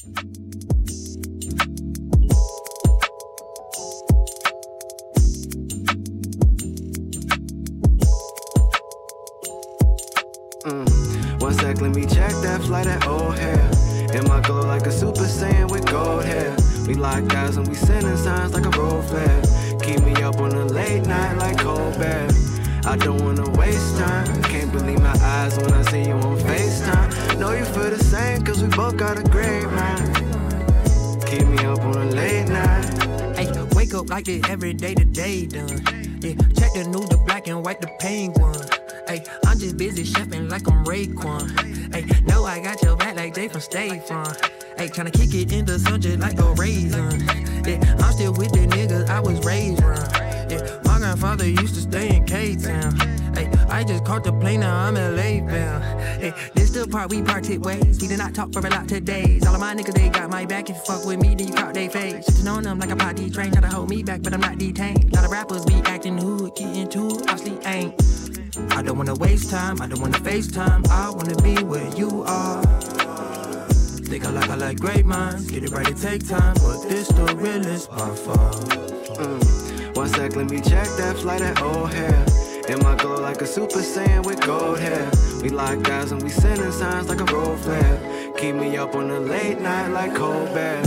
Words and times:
Mm. 0.00 0.12
One 11.42 11.52
sec, 11.52 11.82
let 11.82 11.94
me 11.94 12.06
check 12.06 12.32
that 12.40 12.62
flight 12.62 12.86
at 12.86 13.06
O'Hare. 13.06 13.70
In 14.14 14.26
my 14.26 14.40
glow 14.40 14.62
like 14.62 14.86
a 14.86 14.90
super 14.90 15.20
saiyan 15.20 15.70
with 15.70 15.84
gold 15.84 16.24
hair. 16.24 16.56
We 16.86 16.94
like 16.94 17.34
eyes 17.34 17.58
and 17.58 17.68
we 17.68 17.74
sending 17.74 18.16
signs 18.16 18.54
like 18.54 18.64
a 18.64 18.70
road 18.80 19.04
flare. 19.04 19.42
Keep 19.82 20.04
me 20.04 20.14
up 20.22 20.40
on 20.40 20.52
a 20.52 20.64
late 20.64 21.04
night 21.04 21.36
like 21.36 21.58
Colbert. 21.58 22.32
I 22.86 22.96
don't 22.96 23.22
wanna 23.22 23.50
waste 23.50 23.98
time. 23.98 24.42
Can't 24.44 24.72
believe 24.72 25.02
my 25.02 25.14
eyes 25.20 25.58
when 25.58 25.74
I 25.74 25.82
see 25.90 26.04
you 26.04 26.14
on 26.14 26.38
FaceTime. 26.38 27.09
Know 27.40 27.52
you 27.52 27.64
feel 27.64 27.88
the 27.88 27.98
same, 27.98 28.42
cause 28.42 28.62
we 28.62 28.68
both 28.68 28.98
got 28.98 29.18
a 29.18 29.22
great 29.22 29.64
mind. 29.64 30.14
Keep 31.26 31.46
me 31.46 31.56
up 31.64 31.80
on 31.80 31.96
a 31.96 32.04
late 32.04 32.46
night. 32.46 32.84
Hey, 33.34 33.50
wake 33.72 33.94
up 33.94 34.10
like 34.10 34.26
this 34.26 34.46
every 34.46 34.74
day, 34.74 34.92
the 34.92 35.06
day 35.06 35.46
done. 35.46 35.80
Yeah, 36.20 36.34
check 36.52 36.74
the 36.74 36.86
new, 36.86 37.00
the 37.06 37.16
black 37.26 37.48
and 37.48 37.64
white, 37.64 37.80
the 37.80 37.88
penguin. 37.98 38.54
Hey, 39.08 39.24
I'm 39.46 39.58
just 39.58 39.78
busy 39.78 40.04
chefing 40.04 40.50
like 40.50 40.68
I'm 40.68 40.84
Raekwon. 40.84 41.94
Hey, 41.94 42.04
know 42.26 42.44
I 42.44 42.60
got 42.60 42.82
your 42.82 42.94
back 42.94 43.16
like 43.16 43.34
Jay 43.34 43.48
from 43.48 43.62
State 43.62 44.06
Farm. 44.06 44.34
Hey, 44.76 44.88
tryna 44.88 45.10
kick 45.10 45.32
it 45.32 45.50
in 45.50 45.64
the 45.64 45.78
sun 45.78 45.98
just 45.98 46.18
like 46.18 46.38
a 46.38 46.52
raisin. 46.52 47.20
Yeah, 47.66 47.96
I'm 48.00 48.12
still 48.12 48.34
with 48.34 48.52
the 48.52 48.66
niggas 48.66 49.08
I 49.08 49.18
was 49.18 49.42
raised 49.46 49.82
around. 49.82 50.12
Yeah, 50.50 50.78
my 50.84 50.98
grandfather 50.98 51.48
used 51.48 51.74
to 51.76 51.80
stay 51.80 52.16
in 52.16 52.26
K-Town. 52.26 52.96
Hey, 53.34 53.50
I 53.70 53.82
just 53.82 54.04
caught 54.04 54.24
the 54.24 54.32
plane, 54.32 54.60
now 54.60 54.76
I'm 54.76 54.94
LA 54.94 55.40
bound. 55.40 55.84
Hey, 56.20 56.34
the 56.72 56.86
part 56.86 57.10
we 57.10 57.22
parted 57.22 57.64
ways. 57.64 58.00
We 58.00 58.08
did 58.08 58.18
not 58.18 58.34
talk 58.34 58.52
for 58.52 58.64
a 58.64 58.70
lot 58.70 58.88
today. 58.88 59.40
All 59.46 59.54
of 59.54 59.60
my 59.60 59.74
niggas, 59.74 59.94
they 59.94 60.08
got 60.08 60.30
my 60.30 60.44
back. 60.44 60.70
If 60.70 60.76
you 60.76 60.82
fuck 60.82 61.04
with 61.04 61.20
me, 61.20 61.34
then 61.34 61.48
you 61.48 61.54
caught 61.54 61.74
they 61.74 61.88
face. 61.88 62.28
Shitting 62.28 62.50
on 62.50 62.62
them 62.62 62.78
like 62.78 62.90
a 62.90 62.96
potty 62.96 63.30
train. 63.30 63.52
Try 63.52 63.60
to 63.62 63.68
hold 63.68 63.90
me 63.90 64.02
back, 64.02 64.22
but 64.22 64.32
I'm 64.32 64.40
not 64.40 64.58
detained. 64.58 65.12
A 65.12 65.16
lot 65.16 65.24
of 65.24 65.30
rappers 65.30 65.64
be 65.64 65.74
acting 65.84 66.18
hood, 66.18 66.54
getting 66.54 66.88
to 66.88 67.06
it, 67.08 67.30
obviously 67.30 67.58
ain't. 67.66 67.94
I 68.72 68.82
don't 68.82 68.98
wanna 68.98 69.14
waste 69.14 69.50
time, 69.50 69.80
I 69.80 69.86
don't 69.86 70.00
wanna 70.00 70.18
FaceTime. 70.18 70.88
I 70.88 71.10
wanna 71.10 71.36
be 71.42 71.62
where 71.62 71.88
you 71.96 72.22
are. 72.26 72.62
Think 74.10 74.24
I 74.24 74.30
like 74.30 74.50
I 74.50 74.56
like 74.56 74.80
great 74.80 75.06
minds, 75.06 75.50
get 75.50 75.62
it 75.62 75.70
right, 75.70 75.88
it 75.88 75.96
take 75.96 76.26
time, 76.26 76.54
but 76.54 76.82
this 76.88 77.08
the 77.08 77.36
realest 77.36 77.90
by 77.90 78.14
far. 78.16 78.52
Mm. 78.52 79.96
One 79.96 80.08
sec, 80.08 80.34
let 80.34 80.50
me 80.50 80.60
check 80.60 80.88
that 80.98 81.16
flight 81.18 81.42
at 81.42 81.62
O'Hare. 81.62 82.39
In 82.70 82.78
my 82.84 82.94
glow 82.94 83.20
like 83.20 83.42
a 83.42 83.46
super 83.46 83.80
saiyan 83.80 84.24
with 84.24 84.40
gold 84.46 84.78
hair. 84.78 85.10
We 85.42 85.48
like 85.48 85.82
guys 85.82 86.12
and 86.12 86.22
we 86.22 86.28
sending 86.28 86.70
signs 86.70 87.08
like 87.08 87.20
a 87.20 87.24
road 87.24 87.58
flare. 87.58 88.32
Keep 88.38 88.54
me 88.54 88.76
up 88.76 88.94
on 88.94 89.10
a 89.10 89.18
late 89.18 89.60
night 89.60 89.88
like 89.88 90.14
Colbert. 90.14 90.86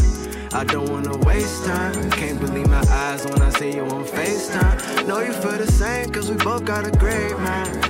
I 0.53 0.64
don't 0.64 0.90
wanna 0.90 1.17
waste 1.17 1.66
time. 1.66 2.09
Can't 2.12 2.40
believe 2.40 2.70
my 2.70 2.86
eyes 2.88 3.25
when 3.25 3.42
I 3.42 3.50
see 3.50 3.75
you 3.75 3.81
on 3.81 4.06
FaceTime. 4.06 5.08
Know 5.09 5.20
you 5.20 5.34
feel 5.34 5.58
the 5.58 5.70
same, 5.70 6.09
cause 6.09 6.31
we 6.31 6.38
both 6.38 6.64
got 6.64 6.88
a 6.88 6.92
great 6.92 7.38
mind. 7.40 7.84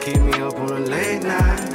Keep 0.00 0.22
me 0.22 0.32
up 0.40 0.56
on 0.58 0.72
a 0.72 0.80
late 0.80 1.22
night. 1.22 1.69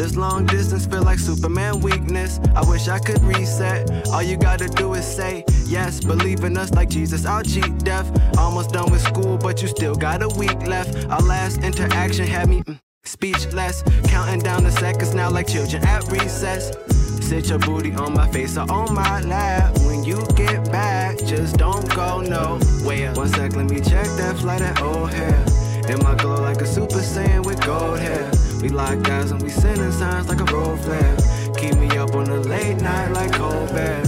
This 0.00 0.16
long 0.16 0.46
distance 0.46 0.86
feel 0.86 1.02
like 1.02 1.18
Superman 1.18 1.80
weakness. 1.80 2.40
I 2.56 2.66
wish 2.66 2.88
I 2.88 2.98
could 2.98 3.22
reset. 3.22 4.08
All 4.08 4.22
you 4.22 4.38
gotta 4.38 4.66
do 4.66 4.94
is 4.94 5.04
say 5.04 5.44
yes. 5.66 6.00
Believe 6.00 6.42
in 6.42 6.56
us 6.56 6.72
like 6.72 6.88
Jesus. 6.88 7.26
I'll 7.26 7.42
cheat 7.42 7.84
death. 7.84 8.08
Almost 8.38 8.70
done 8.70 8.90
with 8.90 9.02
school, 9.02 9.36
but 9.36 9.60
you 9.60 9.68
still 9.68 9.94
got 9.94 10.22
a 10.22 10.28
week 10.28 10.58
left. 10.66 11.04
Our 11.10 11.20
last 11.20 11.62
interaction 11.62 12.26
had 12.26 12.48
me 12.48 12.62
mm, 12.62 12.80
speechless. 13.04 13.82
Counting 14.04 14.40
down 14.40 14.64
the 14.64 14.72
seconds 14.72 15.14
now 15.14 15.28
like 15.28 15.48
children 15.48 15.84
at 15.84 16.10
recess. 16.10 16.74
Sit 17.20 17.50
your 17.50 17.58
booty 17.58 17.92
on 17.92 18.14
my 18.14 18.26
face 18.32 18.56
or 18.56 18.72
on 18.72 18.94
my 18.94 19.20
lap. 19.20 19.76
When 19.80 20.02
you 20.02 20.24
get 20.34 20.72
back, 20.72 21.18
just 21.18 21.58
don't 21.58 21.86
go 21.94 22.22
nowhere. 22.22 23.12
One 23.12 23.28
sec, 23.28 23.54
let 23.54 23.68
me 23.68 23.80
check 23.80 24.06
that 24.16 24.38
flight 24.38 24.62
at 24.62 24.80
O'Hare. 24.80 25.44
In 25.90 26.02
my 26.02 26.14
glow 26.14 26.40
like 26.40 26.62
a 26.62 26.66
super 26.66 27.00
saiyan 27.00 27.44
with 27.44 27.60
gold 27.66 27.98
hair. 27.98 28.30
We 28.62 28.68
like 28.68 29.02
guys 29.02 29.30
and 29.30 29.42
we 29.42 29.48
sending 29.48 29.90
signs 29.90 30.28
like 30.28 30.40
a 30.40 30.44
road 30.52 30.78
flare. 30.80 31.16
Keep 31.56 31.76
me 31.76 31.96
up 31.96 32.14
on 32.14 32.28
a 32.28 32.40
late 32.40 32.80
night 32.82 33.08
like 33.12 33.32
Colbert. 33.32 34.06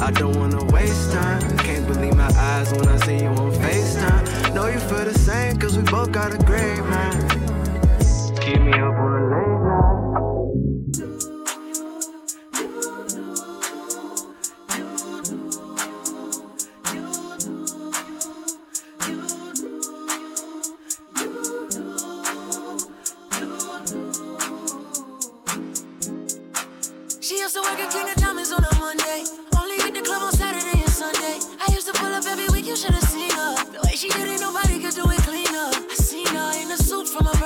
I 0.00 0.10
don't 0.10 0.36
wanna 0.36 0.64
waste 0.72 1.12
time. 1.12 1.58
Can't 1.58 1.86
believe 1.86 2.16
my 2.16 2.32
eyes 2.34 2.72
when 2.72 2.88
I 2.88 2.96
see 3.04 3.18
you 3.18 3.28
on 3.28 3.52
FaceTime. 3.52 4.54
Know 4.54 4.66
you 4.68 4.78
feel 4.78 5.04
the 5.04 5.18
same, 5.18 5.58
cause 5.58 5.76
we 5.76 5.82
both 5.82 6.12
got 6.12 6.32
a 6.32 6.38
great 6.38 6.80
mind. 6.80 7.28
Keep 8.40 8.62
me 8.62 8.72
up 8.72 8.94
on 8.94 9.09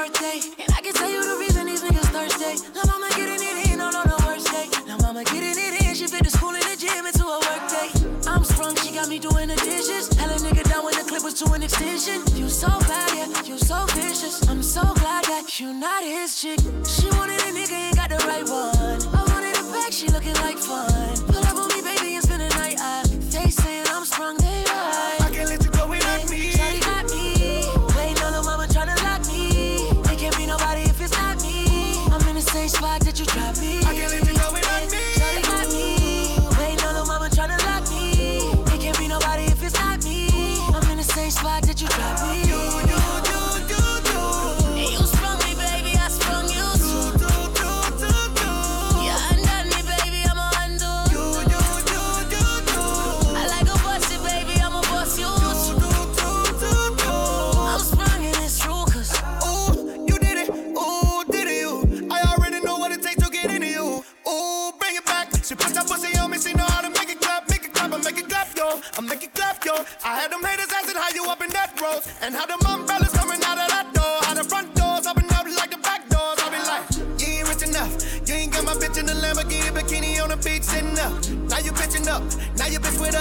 birthday. 0.04 0.40
And 0.60 0.68
I 0.76 0.80
can 0.82 0.92
tell 0.92 1.10
you 1.10 1.22
the 1.22 1.36
reason 1.40 1.66
these 1.66 1.82
niggas 1.82 2.10
thirsty. 2.12 2.60
La 2.76 2.84
mama 2.84 3.08
getting 3.16 3.40
it 3.40 3.72
in 3.72 3.80
on, 3.80 3.94
on 3.94 4.06
the 4.06 4.20
worst 4.26 4.46
day. 4.52 4.68
La 4.86 4.96
mama 4.98 5.24
getting 5.24 5.56
it 5.56 5.80
in, 5.80 5.94
she 5.94 6.06
fit 6.06 6.24
the 6.24 6.30
school 6.30 6.52
and 6.52 6.64
the 6.64 6.76
gym 6.76 7.06
into 7.06 7.24
a 7.24 7.38
work 7.48 7.64
day. 7.72 7.88
I'm 8.28 8.44
sprung, 8.44 8.76
she 8.76 8.92
got 8.92 9.08
me 9.08 9.18
doing 9.18 9.48
the 9.48 9.56
dishes. 9.56 10.12
Hella 10.18 10.36
nigga 10.44 10.64
down 10.68 10.84
when 10.84 10.94
the 10.94 11.04
clip 11.04 11.22
was 11.24 11.34
to 11.40 11.52
an 11.52 11.62
extension. 11.62 12.20
You 12.36 12.48
so 12.48 12.68
bad, 12.84 13.10
yeah, 13.16 13.42
you 13.44 13.56
so 13.58 13.86
vicious. 13.96 14.46
I'm 14.48 14.62
so 14.62 14.82
glad 15.00 15.24
that 15.24 15.60
you 15.60 15.72
not 15.72 16.02
his 16.02 16.40
chick. 16.40 16.60
She 16.84 17.08
wanted 17.16 17.40
a 17.40 17.50
nigga, 17.56 17.72
ain't 17.72 17.96
got 17.96 18.10
the 18.10 18.20
right 18.28 18.44
one. 18.44 19.00
I 19.14 19.22
wanted 19.32 19.56
a 19.56 19.64
bag, 19.72 19.92
she 19.92 20.08
looking 20.08 20.36
like 20.44 20.58
fun. 20.58 21.16
Pull 21.32 21.44
up 21.44 21.56
on 21.56 21.68
me, 21.72 21.80
baby, 21.80 22.14
and 22.16 22.24
spend 22.24 22.42
the 22.42 22.50
night. 22.60 22.76
I, 22.78 23.04
they 23.32 23.48
saying 23.48 23.86
I'm 23.88 24.04
sprung, 24.04 24.36
they 24.36 24.63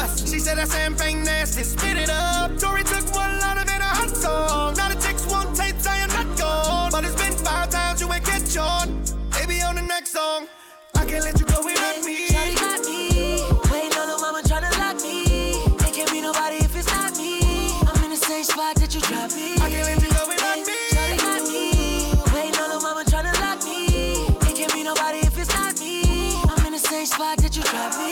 us. 0.04 0.30
She 0.30 0.40
said 0.40 0.58
that 0.58 0.70
champagne 0.70 1.24
nasty. 1.24 1.64
Spit 1.64 1.98
it 1.98 2.10
up. 2.10 2.58
Tori 2.58 2.84
took 2.84 3.06
one 3.16 3.40
line 3.40 3.58
of 3.58 3.64
it 3.64 3.82
a 3.82 3.92
hot 4.00 4.10
song. 4.10 4.76
Now 4.76 4.90
the 4.90 5.00
chicks 5.02 5.26
want 5.28 5.56
tape 5.56 5.80
saying 5.80 6.10
not 6.10 6.38
gone. 6.38 6.92
But 6.92 7.06
it's 7.06 7.16
been 7.16 7.34
five 7.34 7.70
times 7.70 8.02
you 8.02 8.12
ain't 8.12 8.26
catch 8.26 8.56
on. 8.58 9.02
Baby 9.32 9.62
on 9.62 9.76
the 9.76 9.82
next 9.82 10.12
song. 10.12 10.48
I 10.96 11.06
can't 11.06 11.24
let 11.24 11.40
you 11.40 11.46
go 11.46 11.64
without 11.64 12.04
me. 12.06 12.28
Shawty 12.28 12.56
got 12.56 12.82
me. 12.86 13.42
Waiting 13.72 13.98
on 13.98 14.08
the 14.12 14.18
mama 14.22 14.42
tryna 14.44 14.72
lock 14.78 14.98
me. 15.02 15.64
It 15.88 15.94
can't 15.96 16.12
be 16.12 16.22
nobody 16.22 16.58
if 16.58 16.76
it's 16.76 16.88
not 16.88 17.18
me. 17.18 17.72
I'm 17.88 18.04
in 18.04 18.12
the 18.12 18.22
same 18.30 18.44
spot 18.44 18.76
that 18.76 18.94
you 18.94 19.02
dropped 19.02 19.36
me. 19.36 19.56
I 19.56 19.70
can't 19.72 19.88
let 19.90 20.02
you 20.04 20.12
go 20.12 20.24
without 20.28 20.60
me. 20.68 20.78
Shawty 20.94 21.18
got 21.18 21.42
me. 21.48 21.66
Waiting 22.34 22.60
on 22.62 22.70
the 22.74 22.80
mama 22.86 23.04
tryna 23.06 23.34
lock 23.42 23.64
me. 23.64 24.28
It 24.50 24.56
can't 24.56 24.74
be 24.74 24.84
nobody 24.84 25.20
if 25.20 25.38
it's 25.38 25.54
not 25.56 25.80
me. 25.80 26.36
I'm 26.52 26.66
in 26.68 26.74
the 26.74 26.80
same 26.80 27.06
spot 27.06 27.38
that 27.38 27.56
you 27.56 27.64
dropped 27.64 27.98
me. 27.98 28.03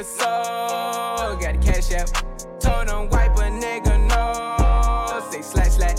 Nigga 0.00 0.04
so. 0.04 1.38
Got 1.40 1.60
the 1.60 1.72
cash 1.72 1.92
out. 1.92 2.60
Told 2.60 2.88
him 2.88 3.08
wipe 3.10 3.36
a 3.36 3.50
nigga 3.50 4.08
no. 4.08 5.30
Say 5.30 5.42
slash 5.42 5.72
slash. 5.72 5.98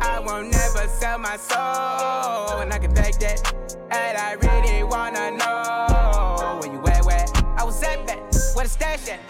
I 0.00 0.20
won't 0.20 0.50
never 0.50 0.88
sell 0.88 1.18
my 1.18 1.36
soul. 1.36 2.60
And 2.60 2.72
I 2.72 2.78
can 2.78 2.92
back 2.94 3.18
that. 3.20 3.54
And 3.90 4.16
I 4.16 4.32
really 4.32 4.82
wanna 4.84 5.32
know 5.32 6.58
where 6.60 6.72
you 6.72 6.80
at, 6.86 7.04
where 7.04 7.26
I 7.58 7.64
was 7.64 7.82
at 7.82 8.06
back, 8.06 8.18
where 8.54 8.64
the 8.64 8.70
stash 8.70 9.08
at. 9.08 9.29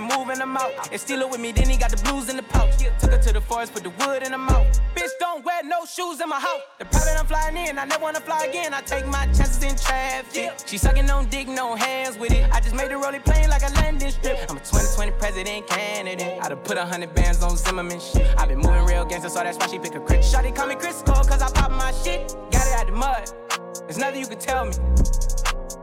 been 0.00 0.18
moving 0.18 0.38
them 0.38 0.56
out. 0.56 0.72
And 0.90 1.00
steal 1.00 1.20
it 1.20 1.30
with 1.30 1.40
me, 1.40 1.52
then 1.52 1.68
he 1.68 1.76
got 1.76 1.90
the 1.90 2.02
blues 2.02 2.28
in 2.28 2.36
the 2.36 2.42
pouch. 2.42 2.76
Took 2.98 3.12
her 3.12 3.18
to 3.18 3.32
the 3.32 3.40
forest, 3.40 3.72
put 3.74 3.82
the 3.82 3.90
wood 3.90 4.22
in 4.22 4.32
the 4.32 4.38
mouth. 4.38 4.66
Bitch, 4.94 5.10
don't 5.18 5.44
wear 5.44 5.62
no 5.64 5.84
shoes 5.84 6.20
in 6.20 6.28
my 6.28 6.40
house. 6.40 6.60
The 6.78 6.84
private 6.86 7.18
I'm 7.18 7.26
flying 7.26 7.56
in, 7.56 7.78
I 7.78 7.84
never 7.84 8.02
wanna 8.02 8.20
fly 8.20 8.44
again. 8.46 8.74
I 8.74 8.80
take 8.80 9.06
my 9.06 9.26
chances 9.26 9.62
in 9.62 9.76
traffic. 9.76 10.52
She 10.66 10.78
sucking 10.78 11.10
on 11.10 11.28
dick, 11.28 11.48
no 11.48 11.74
hands 11.74 12.18
with 12.18 12.32
it. 12.32 12.50
I 12.52 12.60
just 12.60 12.74
made 12.74 12.90
the 12.90 12.96
rolling 12.96 13.22
plane 13.22 13.48
like 13.48 13.62
a 13.62 13.72
landing 13.74 14.10
strip. 14.10 14.38
I'm 14.48 14.56
a 14.56 14.60
2020 14.60 15.12
president 15.12 15.66
candidate. 15.66 16.42
I 16.42 16.48
done 16.48 16.58
put 16.58 16.78
a 16.78 16.84
hundred 16.84 17.14
bands 17.14 17.42
on 17.42 17.56
Zimmerman 17.56 18.00
shit. 18.00 18.26
i 18.38 18.46
been 18.46 18.58
moving 18.58 18.84
real 18.84 19.04
gangster, 19.04 19.28
so 19.28 19.40
that's 19.40 19.58
why 19.58 19.66
she 19.66 19.78
pick 19.78 19.94
a 19.94 20.00
crit. 20.00 20.20
Shotty 20.20 20.54
call 20.54 20.66
me 20.66 20.74
Chris 20.74 21.02
Cole, 21.02 21.24
cause 21.24 21.42
I 21.42 21.50
pop 21.50 21.70
my 21.70 21.92
shit. 22.02 22.34
Got 22.50 22.66
it 22.66 22.74
out 22.78 22.86
the 22.86 22.92
mud. 22.92 23.32
There's 23.80 23.98
nothing 23.98 24.20
you 24.20 24.26
can 24.26 24.38
tell 24.38 24.64
me. 24.64 24.72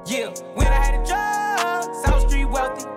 Yeah, 0.05 0.29
when 0.55 0.67
I 0.67 0.85
had 0.85 1.01
a 1.01 1.05
job, 1.05 2.05
South 2.05 2.29
Street 2.29 2.45
wealthy. 2.45 2.96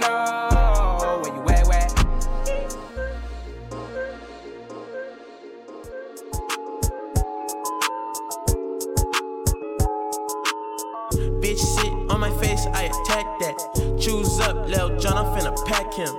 attack 13.11 13.39
that. 13.39 13.97
Choose 13.99 14.39
up, 14.39 14.67
Lil 14.67 14.97
Jon, 14.97 15.17
I'm 15.17 15.25
finna 15.37 15.55
pack 15.65 15.93
him. 15.93 16.15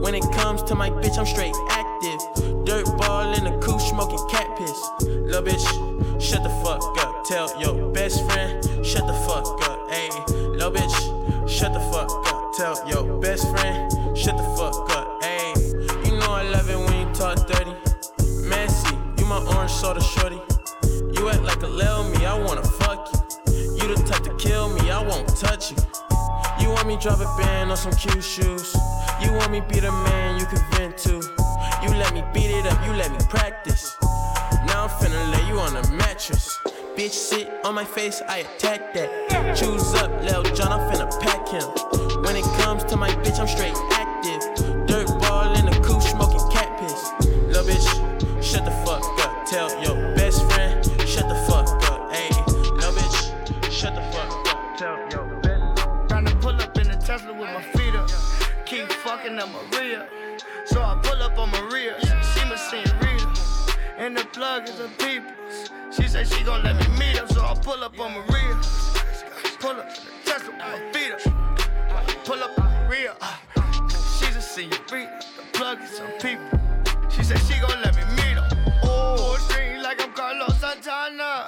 When 0.00 0.14
it 0.14 0.24
comes 0.32 0.62
to 0.64 0.74
my 0.74 0.90
bitch, 0.90 1.18
I'm 1.18 1.26
straight 1.26 1.54
active. 1.70 2.20
Dirt 2.64 2.84
ball 2.98 3.32
in 3.34 3.44
the 3.44 3.58
coupe, 3.64 3.80
smoking 3.80 4.18
cat 4.30 4.56
piss. 4.56 4.90
Lil 5.00 5.42
bitch, 5.42 6.20
shut 6.20 6.42
the 6.42 6.50
fuck 6.62 6.82
up. 6.98 7.24
Tell 7.24 7.48
your 7.60 7.90
best 7.92 8.24
friend, 8.26 8.62
shut 8.84 9.06
the 9.06 9.14
fuck 9.26 9.46
up. 9.68 9.88
Ayy, 9.90 10.56
lil 10.56 10.70
bitch, 10.70 11.48
shut 11.48 11.72
the 11.72 11.80
fuck 11.80 12.10
up. 12.10 12.52
Tell 12.54 12.88
your 12.88 13.20
best 13.20 13.48
friend, 13.50 13.90
me 26.94 27.00
drop 27.00 27.18
a 27.18 27.36
band 27.36 27.70
on 27.70 27.76
some 27.76 27.92
cute 27.92 28.22
shoes. 28.22 28.76
You 29.20 29.32
want 29.32 29.50
me 29.50 29.60
be 29.60 29.80
the 29.80 29.90
man 29.90 30.38
you 30.38 30.46
can 30.46 30.62
vent 30.72 30.96
to. 30.98 31.14
You 31.82 31.88
let 31.98 32.14
me 32.14 32.22
beat 32.32 32.50
it 32.50 32.66
up, 32.66 32.86
you 32.86 32.92
let 32.92 33.10
me 33.10 33.18
practice. 33.28 33.96
Now 34.66 34.84
I'm 34.84 34.90
finna 34.90 35.32
lay 35.32 35.48
you 35.48 35.58
on 35.58 35.76
a 35.76 35.88
mattress. 35.90 36.56
Bitch 36.96 37.10
sit 37.10 37.50
on 37.64 37.74
my 37.74 37.84
face, 37.84 38.22
I 38.28 38.38
attack 38.38 38.94
that. 38.94 39.56
Choose 39.56 39.94
up, 39.94 40.10
Lil 40.22 40.42
Jon, 40.54 40.72
I'm 40.72 40.92
finna 40.92 41.10
pack 41.20 41.48
him. 41.48 42.22
When 42.22 42.36
it 42.36 42.44
comes 42.62 42.84
to 42.84 42.96
my 42.96 43.10
bitch, 43.10 43.40
I'm 43.40 43.48
straight 43.48 43.74
plug 64.44 64.68
is 64.68 64.78
people. 64.98 65.32
She 65.90 66.06
said 66.06 66.28
she 66.28 66.44
gon' 66.44 66.62
let 66.64 66.76
me 66.76 66.86
meet 66.98 67.16
her. 67.16 67.26
So 67.28 67.40
I 67.42 67.54
pull 67.54 67.82
up 67.82 67.98
on 67.98 68.12
Maria. 68.12 68.54
Pull 69.58 69.76
up 69.80 69.88
in 69.88 70.04
the 70.04 70.20
Tesla 70.26 70.50
with 70.50 70.58
my 70.58 70.92
feet 70.92 71.12
up. 71.12 72.24
Pull 72.26 72.42
up 72.42 72.58
on 72.58 72.70
Maria. 72.84 73.14
She's 74.18 74.36
a 74.36 74.42
senorita. 74.42 75.20
The 75.38 75.58
plug 75.58 75.78
is 75.82 75.90
some 75.96 76.12
people. 76.20 76.50
She 77.08 77.22
said 77.24 77.38
she 77.48 77.58
gon' 77.58 77.80
let 77.84 77.96
me 77.96 78.04
meet 78.18 78.36
her. 78.36 78.48
Oh, 78.82 79.38
string 79.48 79.80
like 79.80 80.02
I'm 80.02 80.12
Carlos 80.12 80.60
Santana. 80.60 81.46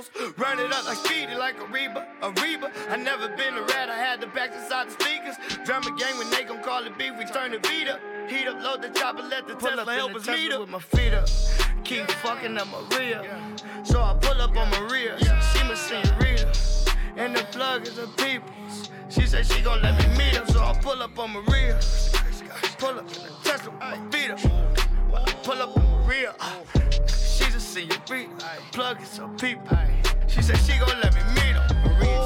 Peoples. 0.00 0.38
Run 0.38 0.58
it 0.58 0.72
up 0.72 0.86
like 0.86 0.96
speedy, 0.96 1.34
like 1.34 1.60
a 1.60 1.66
Reba, 1.66 2.06
a 2.22 2.30
Reba. 2.30 2.70
I 2.88 2.96
never 2.96 3.28
been 3.28 3.54
a 3.54 3.62
rat, 3.62 3.88
I 3.88 3.96
had 3.96 4.20
the 4.20 4.26
backs 4.28 4.56
inside 4.56 4.88
the 4.88 4.92
speakers. 4.92 5.36
Drummer 5.64 5.90
gang 5.96 6.16
when 6.18 6.30
they 6.30 6.44
gon' 6.44 6.62
call 6.62 6.84
it 6.84 6.96
beef, 6.96 7.12
we 7.18 7.24
turn 7.26 7.52
the 7.52 7.58
beat 7.58 7.88
up. 7.88 8.00
Heat 8.28 8.46
up, 8.46 8.62
load 8.62 8.82
the 8.82 8.88
chopper, 8.90 9.22
let 9.22 9.46
the 9.46 9.54
Tesla 9.54 9.92
help 9.92 10.14
us 10.14 10.26
meet 10.26 10.52
up. 10.52 10.60
with 10.60 10.70
my 10.70 10.78
feet 10.78 11.12
up. 11.12 11.28
Keep 11.84 12.10
fucking 12.22 12.56
up 12.56 12.68
Maria. 12.90 13.24
So 13.84 14.00
I 14.00 14.14
pull 14.20 14.40
up 14.40 14.56
on 14.56 14.70
Maria. 14.70 15.18
She 15.18 15.62
my 15.64 15.74
senorita. 15.74 16.52
And 17.16 17.36
the 17.36 17.42
plug 17.44 17.86
is 17.86 17.98
a 17.98 18.06
people's. 18.08 18.90
She 19.08 19.26
said 19.26 19.46
she 19.46 19.60
gon' 19.60 19.82
let 19.82 19.98
me 19.98 20.06
meet 20.16 20.36
her, 20.36 20.46
so 20.46 20.60
I 20.60 20.78
pull 20.80 21.02
up 21.02 21.18
on 21.18 21.32
Maria. 21.32 21.78
Pull 22.78 23.00
up 23.00 23.08
Tesla 23.42 23.70
with 23.70 23.80
my 23.80 24.10
feet 24.10 24.30
up. 24.30 24.40
Pull 25.42 25.60
up 25.60 25.76
on 25.76 26.06
Maria 26.06 26.34
in 27.76 27.88
your 27.88 27.98
beat. 28.10 28.28
Plug 28.72 29.00
it 29.00 29.06
so 29.06 29.28
peep. 29.40 29.58
She 30.26 30.42
said 30.42 30.56
she 30.58 30.78
gon' 30.78 31.00
let 31.00 31.14
me 31.14 31.20
meet 31.34 31.54
her. 31.54 32.19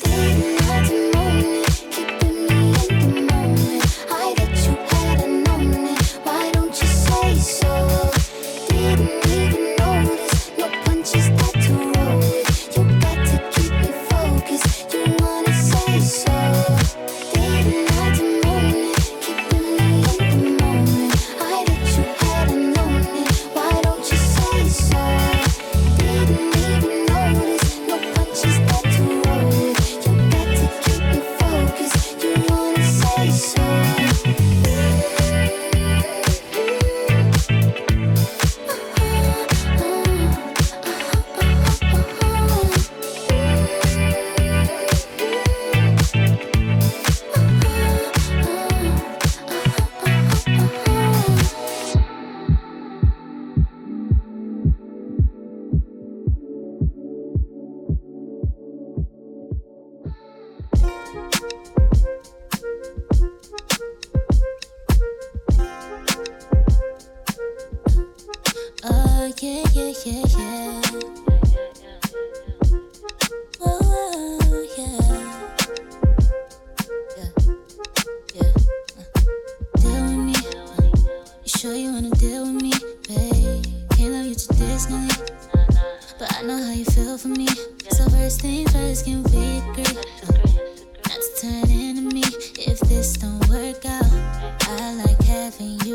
please. 0.00 0.41
You 81.44 81.48
sure 81.48 81.74
you 81.74 81.92
wanna 81.92 82.10
deal 82.10 82.42
with 82.42 82.62
me, 82.62 82.70
babe? 83.08 83.64
Can't 83.96 84.12
love 84.12 84.26
you 84.26 84.36
traditionally, 84.36 85.10
but 86.16 86.32
I 86.36 86.42
know 86.42 86.56
how 86.56 86.70
you 86.70 86.84
feel 86.84 87.18
for 87.18 87.28
me. 87.28 87.48
So 87.90 88.08
first 88.10 88.40
things 88.40 88.70
first, 88.70 89.04
can 89.06 89.24
we 89.24 89.58
agree 89.58 89.94
not 91.02 91.18
to 91.18 91.30
turn 91.40 91.68
into 91.68 92.14
me 92.14 92.22
if 92.62 92.78
this 92.80 93.14
don't 93.14 93.44
work 93.48 93.84
out? 93.84 94.06
I 94.68 94.94
like 95.04 95.20
having 95.24 95.80
you. 95.84 95.91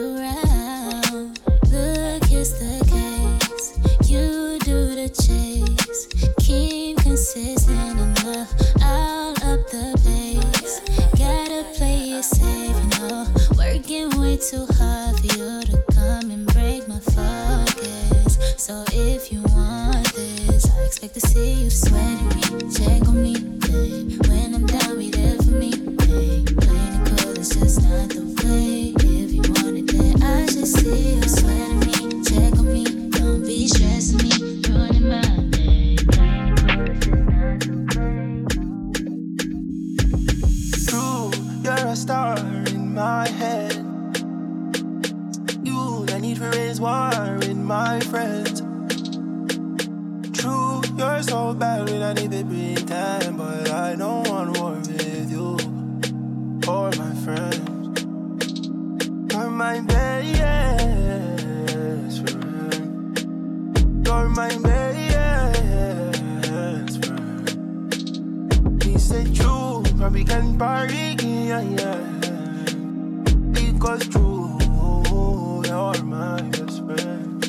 Because 73.97 74.13
true, 74.13 75.63
you're 75.65 76.03
my 76.03 76.41
best 76.51 76.85
friend. 76.85 77.43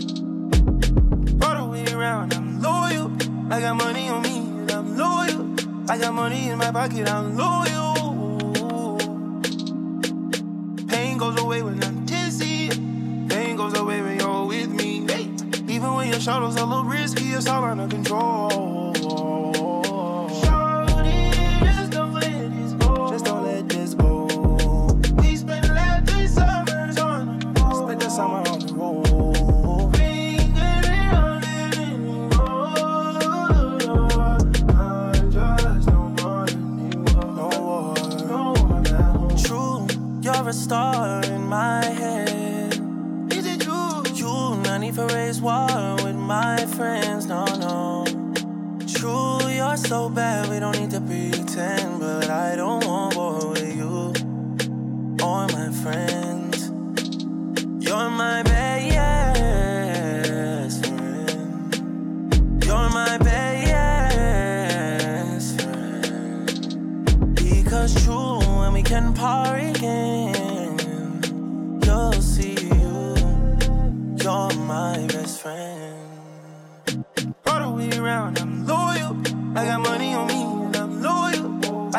All 1.45 1.57
the 1.57 1.67
way 1.71 1.85
around, 1.93 2.33
I'm 2.33 2.63
loyal. 2.63 3.13
I 3.53 3.61
got 3.61 3.77
money 3.77 4.09
on 4.09 4.23
me, 4.23 4.39
and 4.39 4.71
I'm 4.71 4.97
loyal. 4.97 5.55
I 5.91 5.99
got 5.99 6.15
money 6.15 6.49
in 6.49 6.57
my 6.57 6.71
pocket, 6.71 7.07
I'm 7.07 7.37
loyal. 7.37 8.97
Pain 10.89 11.19
goes 11.19 11.39
away 11.39 11.63
when 11.63 11.85
I'm 11.85 12.07
dizzy. 12.07 12.71
Pain 13.29 13.57
goes 13.57 13.77
away 13.77 14.01
when 14.01 14.19
you're 14.19 14.47
with 14.47 14.71
me. 14.71 15.05
Even 15.69 15.93
when 15.93 16.09
your 16.09 16.21
shadows 16.21 16.57
a 16.57 16.65
little 16.65 16.85
risky, 16.85 17.27
it's 17.27 17.47
all 17.47 17.63
under 17.65 17.89
control. 17.89 18.48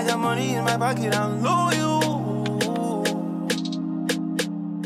Got 0.09 0.21
money 0.21 0.55
in 0.55 0.63
my 0.63 0.75
pocket, 0.75 1.15
I'm 1.15 1.43
loyal. 1.43 2.01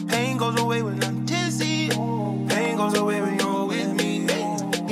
Pain 0.10 0.36
goes 0.36 0.60
away 0.60 0.84
when 0.84 1.02
I'm 1.02 1.26
dizzy. 1.26 1.88
Pain 2.50 2.76
goes 2.76 2.94
away 2.96 3.22
when 3.22 3.40
you're 3.40 3.66
with 3.66 3.94
me. 3.96 4.26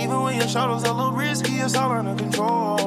Even 0.02 0.22
when 0.24 0.38
your 0.38 0.48
shadow's 0.48 0.86
are 0.86 0.94
a 0.94 0.94
little 0.94 1.12
risky, 1.12 1.56
it's 1.56 1.76
all 1.76 1.92
under 1.92 2.16
control. 2.16 2.81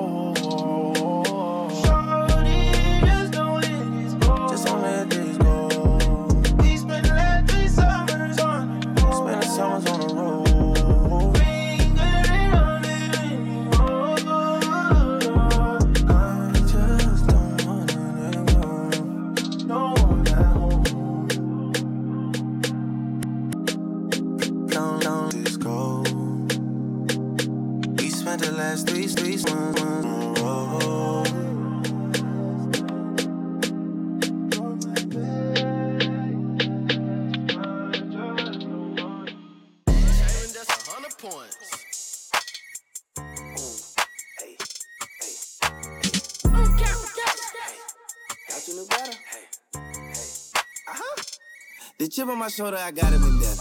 My 52.44 52.50
shoulder, 52.50 52.76
I 52.76 52.90
got 52.90 53.10
him 53.10 53.22
in 53.22 53.40
there. 53.40 53.56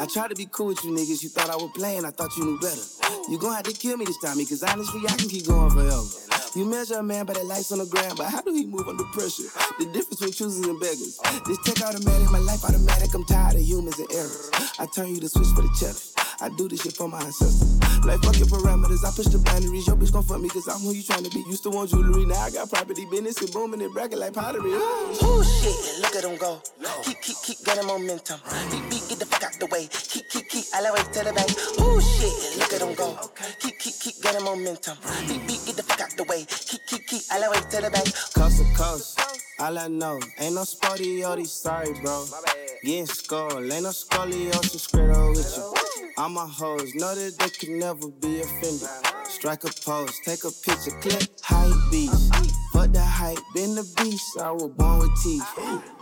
I 0.00 0.06
tried 0.06 0.30
to 0.30 0.34
be 0.34 0.48
cool 0.50 0.66
with 0.66 0.82
you 0.82 0.90
niggas. 0.90 1.22
You 1.22 1.28
thought 1.28 1.50
I 1.50 1.54
was 1.54 1.70
playing, 1.72 2.04
I 2.04 2.10
thought 2.10 2.36
you 2.36 2.44
knew 2.44 2.58
better. 2.58 2.82
You 3.30 3.38
gon' 3.38 3.54
have 3.54 3.62
to 3.62 3.72
kill 3.72 3.96
me 3.96 4.06
this 4.06 4.18
time, 4.18 4.38
because 4.38 4.60
honestly, 4.64 5.02
I 5.06 5.14
can 5.14 5.28
keep 5.28 5.46
going 5.46 5.70
forever. 5.70 6.02
You 6.56 6.64
measure 6.66 6.98
a 6.98 7.02
man 7.02 7.26
by 7.26 7.34
the 7.34 7.44
lights 7.44 7.70
on 7.70 7.78
the 7.78 7.86
ground, 7.86 8.14
but 8.16 8.26
how 8.26 8.40
do 8.42 8.52
he 8.52 8.66
move 8.66 8.88
under 8.88 9.04
pressure? 9.14 9.46
The 9.78 9.86
difference 9.86 10.18
between 10.18 10.32
choosers 10.32 10.66
and 10.66 10.80
beggars. 10.80 11.20
This 11.46 11.58
tech 11.62 11.86
automatic, 11.86 12.28
my 12.32 12.40
life 12.40 12.64
automatic. 12.64 13.14
I'm 13.14 13.24
tired 13.24 13.54
of 13.54 13.62
humans 13.62 14.00
and 14.00 14.10
errors. 14.10 14.50
I 14.80 14.86
turn 14.86 15.14
you 15.14 15.20
to 15.20 15.28
switch 15.28 15.54
for 15.54 15.62
the 15.62 15.70
cheddar. 15.78 16.13
I 16.44 16.50
do 16.50 16.68
this 16.68 16.82
shit 16.82 16.92
for 16.92 17.08
my 17.08 17.22
ancestors. 17.24 17.80
Like 18.04 18.20
fuck 18.20 18.36
your 18.36 18.46
parameters, 18.46 19.00
I 19.00 19.08
push 19.16 19.32
the 19.32 19.38
boundaries. 19.38 19.86
Your 19.86 19.96
bitch 19.96 20.12
gon' 20.12 20.24
fuck 20.24 20.42
me 20.42 20.50
cause 20.50 20.68
I'm 20.68 20.80
who 20.80 20.92
you 20.92 21.02
tryna 21.02 21.32
be. 21.32 21.40
Used 21.48 21.62
to 21.62 21.70
want 21.70 21.88
jewelry, 21.88 22.26
now 22.26 22.36
I 22.36 22.50
got 22.50 22.68
property, 22.68 23.06
business 23.10 23.40
and 23.40 23.50
booming 23.50 23.80
and 23.80 23.90
bracket 23.94 24.18
like 24.18 24.34
pottery. 24.34 24.76
Oh 24.76 25.40
shit, 25.40 25.72
look 26.04 26.14
at 26.14 26.22
him 26.22 26.36
go. 26.36 26.60
Keep, 27.02 27.22
keep, 27.22 27.36
keep 27.40 27.64
getting 27.64 27.86
momentum. 27.86 28.40
Beat, 28.70 28.84
beat, 28.90 29.08
get 29.08 29.18
the 29.20 29.24
fuck 29.24 29.42
out 29.44 29.56
the 29.58 29.64
way. 29.72 29.88
Keep, 29.88 30.28
keep, 30.28 30.48
keep, 30.50 30.64
I 30.74 30.84
always 30.84 31.08
tell 31.16 31.26
it 31.26 31.34
back. 31.34 31.48
Oh 31.80 31.96
shit, 31.96 32.60
look 32.60 32.72
at 32.76 32.82
him 32.84 32.92
go. 32.92 33.16
Keep, 33.60 33.78
keep, 33.78 33.94
keep 33.96 34.20
getting 34.20 34.44
momentum. 34.44 34.98
Beat, 35.24 35.48
beat, 35.48 35.64
get 35.64 35.76
the 35.80 35.82
fuck 35.82 36.00
out 36.02 36.12
the 36.12 36.24
way. 36.24 36.44
Keep, 36.44 36.84
keep, 36.84 37.06
keep, 37.08 37.22
I 37.32 37.40
always 37.40 37.64
tell 37.72 37.80
the 37.80 37.88
back. 37.88 38.04
Coast 38.36 38.60
to 38.60 38.68
coast, 38.76 39.16
all 39.58 39.78
I 39.78 39.88
know. 39.88 40.20
Ain't 40.36 40.56
no 40.56 40.64
sporty 40.64 41.24
sorry, 41.48 41.94
bro. 42.04 42.26
Getting 42.84 43.06
skull, 43.06 43.64
ain't 43.72 43.88
no 43.88 43.96
scoliosis 43.96 44.80
script 44.80 45.08
with 45.08 45.56
you. 45.56 45.93
All 46.16 46.28
my 46.28 46.46
hoes 46.46 46.94
know 46.94 47.12
that 47.14 47.38
they 47.40 47.48
can 47.50 47.78
never 47.80 48.08
be 48.22 48.40
offended. 48.40 48.88
Strike 49.24 49.64
a 49.64 49.70
pose, 49.84 50.20
take 50.24 50.44
a 50.44 50.50
picture, 50.62 50.92
clip, 51.00 51.24
hype 51.42 51.74
beast. 51.90 52.32
Fuck 52.72 52.92
the 52.92 53.00
hype, 53.02 53.38
been 53.52 53.74
the 53.74 53.82
beast, 53.98 54.38
I 54.40 54.52
was 54.52 54.70
born 54.78 55.00
with 55.00 55.10
teeth. 55.24 55.42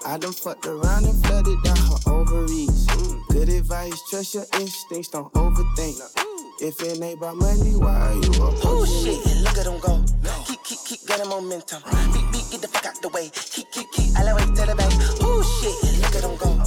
I 0.06 0.18
done 0.18 0.32
fucked 0.34 0.66
around 0.66 1.06
and 1.06 1.24
flooded 1.24 1.62
down 1.64 1.76
her 1.78 2.12
ovaries. 2.12 2.86
Good 3.30 3.48
advice, 3.48 3.98
trust 4.10 4.34
your 4.34 4.44
instincts, 4.60 5.08
don't 5.08 5.32
overthink. 5.32 5.96
If 6.60 6.80
it 6.82 7.02
ain't 7.02 7.16
about 7.18 7.36
money, 7.36 7.72
why 7.76 7.96
are 7.96 8.14
you 8.14 8.30
Oh 8.36 8.84
approaching 8.84 9.16
shit, 9.16 9.26
me? 9.26 9.42
look 9.42 9.56
at 9.58 9.66
him 9.66 9.80
go. 9.80 10.04
Keep, 10.46 10.62
keep, 10.64 10.78
keep 10.84 11.06
getting 11.08 11.28
momentum. 11.30 11.82
Beat, 12.12 12.26
beat, 12.32 12.46
get 12.52 12.60
the 12.60 12.68
fuck 12.68 12.86
out 12.86 13.00
the 13.02 13.08
way. 13.08 13.30
Keep, 13.34 13.72
keep, 13.72 13.90
keep, 13.92 14.16
I 14.18 14.28
always 14.30 14.46
tell 14.52 14.66
the 14.66 14.76
bank. 14.76 14.92
Oh 15.24 15.40
shit, 15.40 16.00
look 16.02 16.14
at 16.14 16.22
him 16.22 16.36
go. 16.36 16.61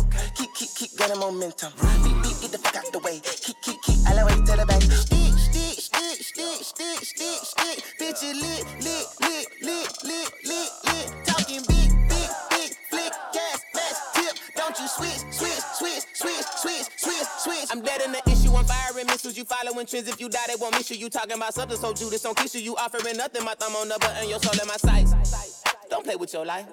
Keep, 0.75 0.97
getting 0.97 1.19
momentum. 1.19 1.71
Beat, 2.03 2.19
beat, 2.21 2.35
get 2.41 2.51
the 2.51 2.57
fuck 2.57 2.75
out 2.75 2.91
the 2.91 2.99
way. 2.99 3.21
Keep, 3.23 3.55
keep, 3.61 3.81
keep, 3.81 3.95
I 4.07 4.19
always 4.19 4.43
tell 4.43 4.59
it 4.59 4.67
back. 4.67 4.81
Stick, 4.81 5.31
stick, 5.39 5.79
stick, 5.79 6.19
stick, 6.19 6.59
stick, 6.67 6.99
stick, 6.99 7.39
stick. 7.47 7.77
Bitch, 7.95 8.19
you 8.19 8.35
lit, 8.35 8.67
lit, 8.83 9.07
lit, 9.23 9.47
lit, 9.63 9.87
lit, 10.03 10.27
lit, 10.43 10.71
lit. 10.83 11.07
Talking 11.25 11.63
big, 11.63 11.87
big, 12.11 12.29
big, 12.51 12.71
flick, 12.91 13.13
gas, 13.31 13.63
mask, 13.71 14.03
tip. 14.19 14.35
Don't 14.57 14.75
you 14.77 14.87
switch, 14.91 15.23
switch, 15.31 15.63
switch, 15.79 16.03
switch, 16.11 16.43
switch, 16.59 16.87
switch, 16.99 17.27
switch. 17.39 17.67
I'm 17.71 17.79
dead 17.79 18.01
in 18.03 18.11
the 18.11 18.21
issue. 18.27 18.51
I'm 18.51 18.65
firing 18.65 19.07
missiles. 19.07 19.37
You 19.37 19.45
following 19.45 19.85
trends. 19.85 20.09
If 20.09 20.19
you 20.19 20.27
die, 20.27 20.43
they 20.47 20.59
won't 20.59 20.75
miss 20.75 20.91
you. 20.91 20.97
You 20.97 21.09
talking 21.09 21.37
about 21.37 21.53
something 21.53 21.77
so 21.77 21.93
Judas 21.93 22.21
don't 22.21 22.35
kiss 22.35 22.53
you. 22.53 22.59
You 22.59 22.75
offering 22.75 23.15
nothing. 23.15 23.45
My 23.45 23.55
thumb 23.55 23.77
on 23.77 23.87
the 23.87 23.97
button. 23.97 24.27
Your 24.27 24.39
soul 24.39 24.59
in 24.59 24.67
my 24.67 24.75
sights. 24.75 25.63
Don't 25.89 26.03
play 26.03 26.17
with 26.17 26.33
your 26.33 26.43
life. 26.43 26.67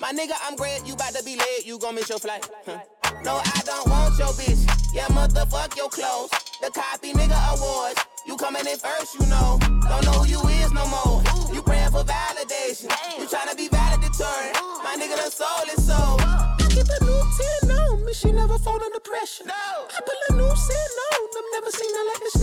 My 0.00 0.12
nigga, 0.12 0.32
I'm 0.42 0.56
great. 0.56 0.86
You 0.86 0.96
bout 0.96 1.14
to 1.14 1.22
be 1.22 1.36
late. 1.36 1.66
You 1.66 1.78
gon' 1.78 1.94
miss 1.94 2.08
your 2.08 2.18
flight. 2.18 2.48
Huh. 2.64 2.80
No, 3.22 3.36
I 3.44 3.60
don't 3.66 3.86
want 3.88 4.18
your 4.18 4.32
bitch. 4.32 4.64
Yeah, 4.94 5.04
motherfuck 5.12 5.76
your 5.76 5.90
clothes. 5.90 6.30
The 6.62 6.70
copy 6.70 7.12
nigga 7.12 7.36
awards. 7.52 8.00
You 8.26 8.36
coming 8.36 8.66
in 8.66 8.78
first, 8.78 9.20
you 9.20 9.26
know. 9.26 9.58
Don't 9.60 10.04
know 10.04 10.24
who 10.24 10.26
you 10.26 10.40
is 10.64 10.72
no 10.72 10.86
more. 10.88 11.22
You 11.52 11.62
praying 11.62 11.90
for 11.90 12.02
validation. 12.02 12.88
You 13.20 13.26
tryna 13.26 13.56
be 13.56 13.68
valedictorian. 13.68 14.54
My 14.82 14.96
nigga 14.96 15.16
the 15.20 15.30
soul 15.30 15.68
is 15.68 15.86
so. 15.86 15.94
I 15.94 16.66
keep 16.70 16.88
a 16.88 17.04
new 17.04 17.22
10 17.68 17.76
on 17.76 18.04
me. 18.04 18.14
She 18.14 18.32
never 18.32 18.56
fall 18.58 18.82
under 18.82 19.00
pressure. 19.00 19.44
No. 19.44 19.52
I 19.52 20.00
put 20.00 20.16
a 20.30 20.32
new 20.32 20.48
10 20.48 20.48
on 20.48 21.20
them. 21.32 21.44
Never 21.52 21.70
never 21.70 21.76
seen 21.76 21.94
her 21.94 22.04
like 22.06 22.20
this, 22.20 22.39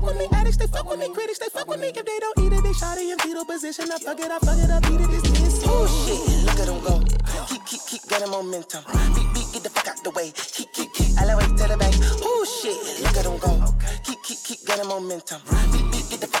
fuck 0.00 0.08
with 0.08 0.18
me. 0.18 0.38
Addicts, 0.38 0.56
they 0.56 0.66
fuck 0.66 0.88
with 0.90 0.98
me. 0.98 1.08
Critics, 1.12 1.38
they 1.38 1.48
fuck 1.48 1.68
with 1.68 1.80
me. 1.80 1.88
If 1.88 2.04
they 2.04 2.18
don't 2.18 2.38
eat 2.38 2.52
it, 2.52 2.62
they 2.62 2.72
shot 2.72 2.98
it 2.98 3.10
in 3.10 3.18
fetal 3.18 3.44
position. 3.44 3.90
I 3.90 3.98
fuck 3.98 4.18
it, 4.18 4.30
I 4.30 4.38
fuck 4.38 4.58
it 4.58 4.70
up, 4.70 4.84
eat 4.90 5.00
it, 5.00 5.10
it's 5.10 5.30
this. 5.40 5.62
Oh 5.66 5.86
shit, 5.86 6.46
look 6.46 6.58
at 6.58 6.66
them 6.66 6.80
go. 6.82 7.00
Keep, 7.48 7.66
keep, 7.66 7.80
keep 7.86 8.08
getting 8.08 8.30
momentum. 8.30 8.84
Beat, 9.14 9.28
beat, 9.34 9.48
get 9.52 9.62
the 9.62 9.70
fuck 9.70 9.88
out 9.88 10.04
the 10.04 10.10
way. 10.10 10.32
Keep, 10.34 10.72
keep, 10.72 10.92
keep, 10.94 11.20
elevate 11.20 11.56
to 11.56 11.68
the 11.68 11.76
bank. 11.76 11.94
Oh 12.22 12.44
shit, 12.44 12.76
look 13.02 13.16
at 13.16 13.24
them 13.24 13.38
go. 13.38 13.74
Keep, 14.04 14.22
keep, 14.22 14.38
keep 14.44 14.66
getting 14.66 14.88
momentum. 14.88 15.40
Beat, 15.72 15.86
beat, 15.92 16.10
get 16.10 16.20
the 16.20 16.26
fuck 16.26 16.39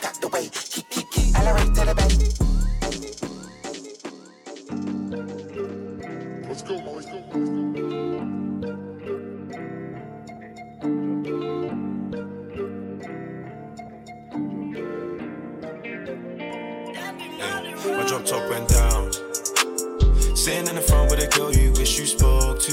Sitting 20.40 20.68
in 20.68 20.74
the 20.74 20.80
front 20.80 21.10
with 21.10 21.20
a 21.20 21.28
girl 21.36 21.52
you 21.52 21.70
wish 21.72 21.98
you 21.98 22.06
spoke 22.06 22.58
to. 22.60 22.72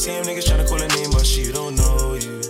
Same 0.00 0.24
niggas 0.24 0.48
tryna 0.48 0.66
call 0.66 0.80
her 0.80 0.88
name, 0.96 1.10
but 1.12 1.26
she 1.26 1.52
don't 1.52 1.76
know 1.76 2.16
you. 2.16 2.40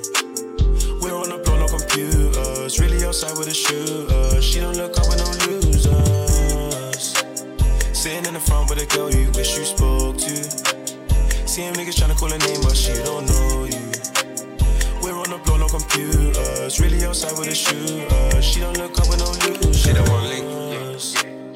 We're 1.03 1.19
on 1.19 1.35
the 1.35 1.43
block, 1.43 1.59
no 1.59 1.67
computers. 1.67 2.79
Really 2.79 3.03
outside 3.03 3.37
with 3.37 3.51
a 3.51 3.55
shooter. 3.59 4.41
She 4.41 4.61
don't 4.61 4.77
look 4.77 4.95
up 4.95 5.11
with 5.11 5.19
no 5.19 5.27
losers. 5.51 7.11
Sitting 7.91 8.25
in 8.27 8.35
the 8.35 8.41
front 8.41 8.71
with 8.71 8.79
a 8.79 8.87
girl 8.87 9.11
you 9.11 9.33
wish 9.35 9.59
you 9.59 9.65
spoke 9.65 10.17
to. 10.17 10.47
Same 11.51 11.75
niggas 11.75 11.99
tryna 11.99 12.15
call 12.15 12.31
her 12.31 12.39
name, 12.39 12.63
but 12.63 12.77
she 12.77 12.95
don't 13.03 13.27
know 13.27 13.67
you. 13.67 13.83
We're 15.03 15.19
on 15.19 15.35
the 15.35 15.43
block, 15.43 15.59
no 15.59 15.67
computers. 15.67 16.79
Really 16.79 17.03
outside 17.03 17.35
with 17.37 17.51
a 17.51 17.55
shooter. 17.57 18.43
She 18.43 18.61
don't 18.61 18.79
look 18.79 18.95
up 18.95 19.11
with 19.11 19.19
no 19.19 19.35
losers. 19.43 19.75
She 19.75 19.91
don't 19.93 20.09
want 20.09 20.31
link. 20.31 20.47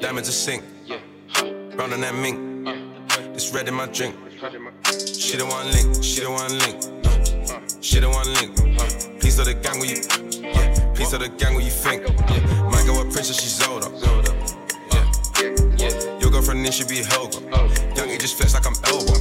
Diamonds 0.03 0.29
a 0.29 0.33
sink. 0.33 0.65
Brown 1.83 1.95
on 1.95 2.01
that 2.03 2.15
mink. 2.15 2.39
It's 3.35 3.53
red 3.53 3.67
in 3.67 3.75
my 3.75 3.87
drink. 3.87 4.15
She 5.19 5.37
don't 5.37 5.49
want 5.49 5.67
link. 5.75 6.05
She 6.05 6.21
don't 6.21 6.35
want 6.35 6.53
link. 6.63 6.79
Uh, 7.51 7.59
She 7.81 7.99
don't 7.99 8.15
want 8.15 8.29
link. 8.39 8.55
Uh, 8.79 8.87
Please 9.19 9.35
tell 9.35 9.45
the 9.45 9.55
gang 9.55 9.81
what 9.81 9.89
you. 9.91 9.99
Yeah. 10.47 10.95
Please 10.95 11.11
tell 11.11 11.19
the 11.19 11.29
gang 11.29 11.55
what 11.55 11.65
you 11.65 11.73
think. 11.73 12.07
Yeah. 12.07 12.71
My 12.71 12.81
girl 12.87 13.01
a 13.01 13.11
princess, 13.11 13.35
she's 13.43 13.59
Zelda. 13.59 13.91
Yeah. 14.95 16.21
Your 16.21 16.31
girlfriend 16.31 16.65
then 16.65 16.71
should 16.71 16.87
be 16.87 17.03
Helga. 17.03 17.41
Young 17.99 18.11
it 18.15 18.21
just 18.21 18.37
flex 18.37 18.55
like 18.55 18.65
I'm 18.65 18.79
Elba. 18.87 19.19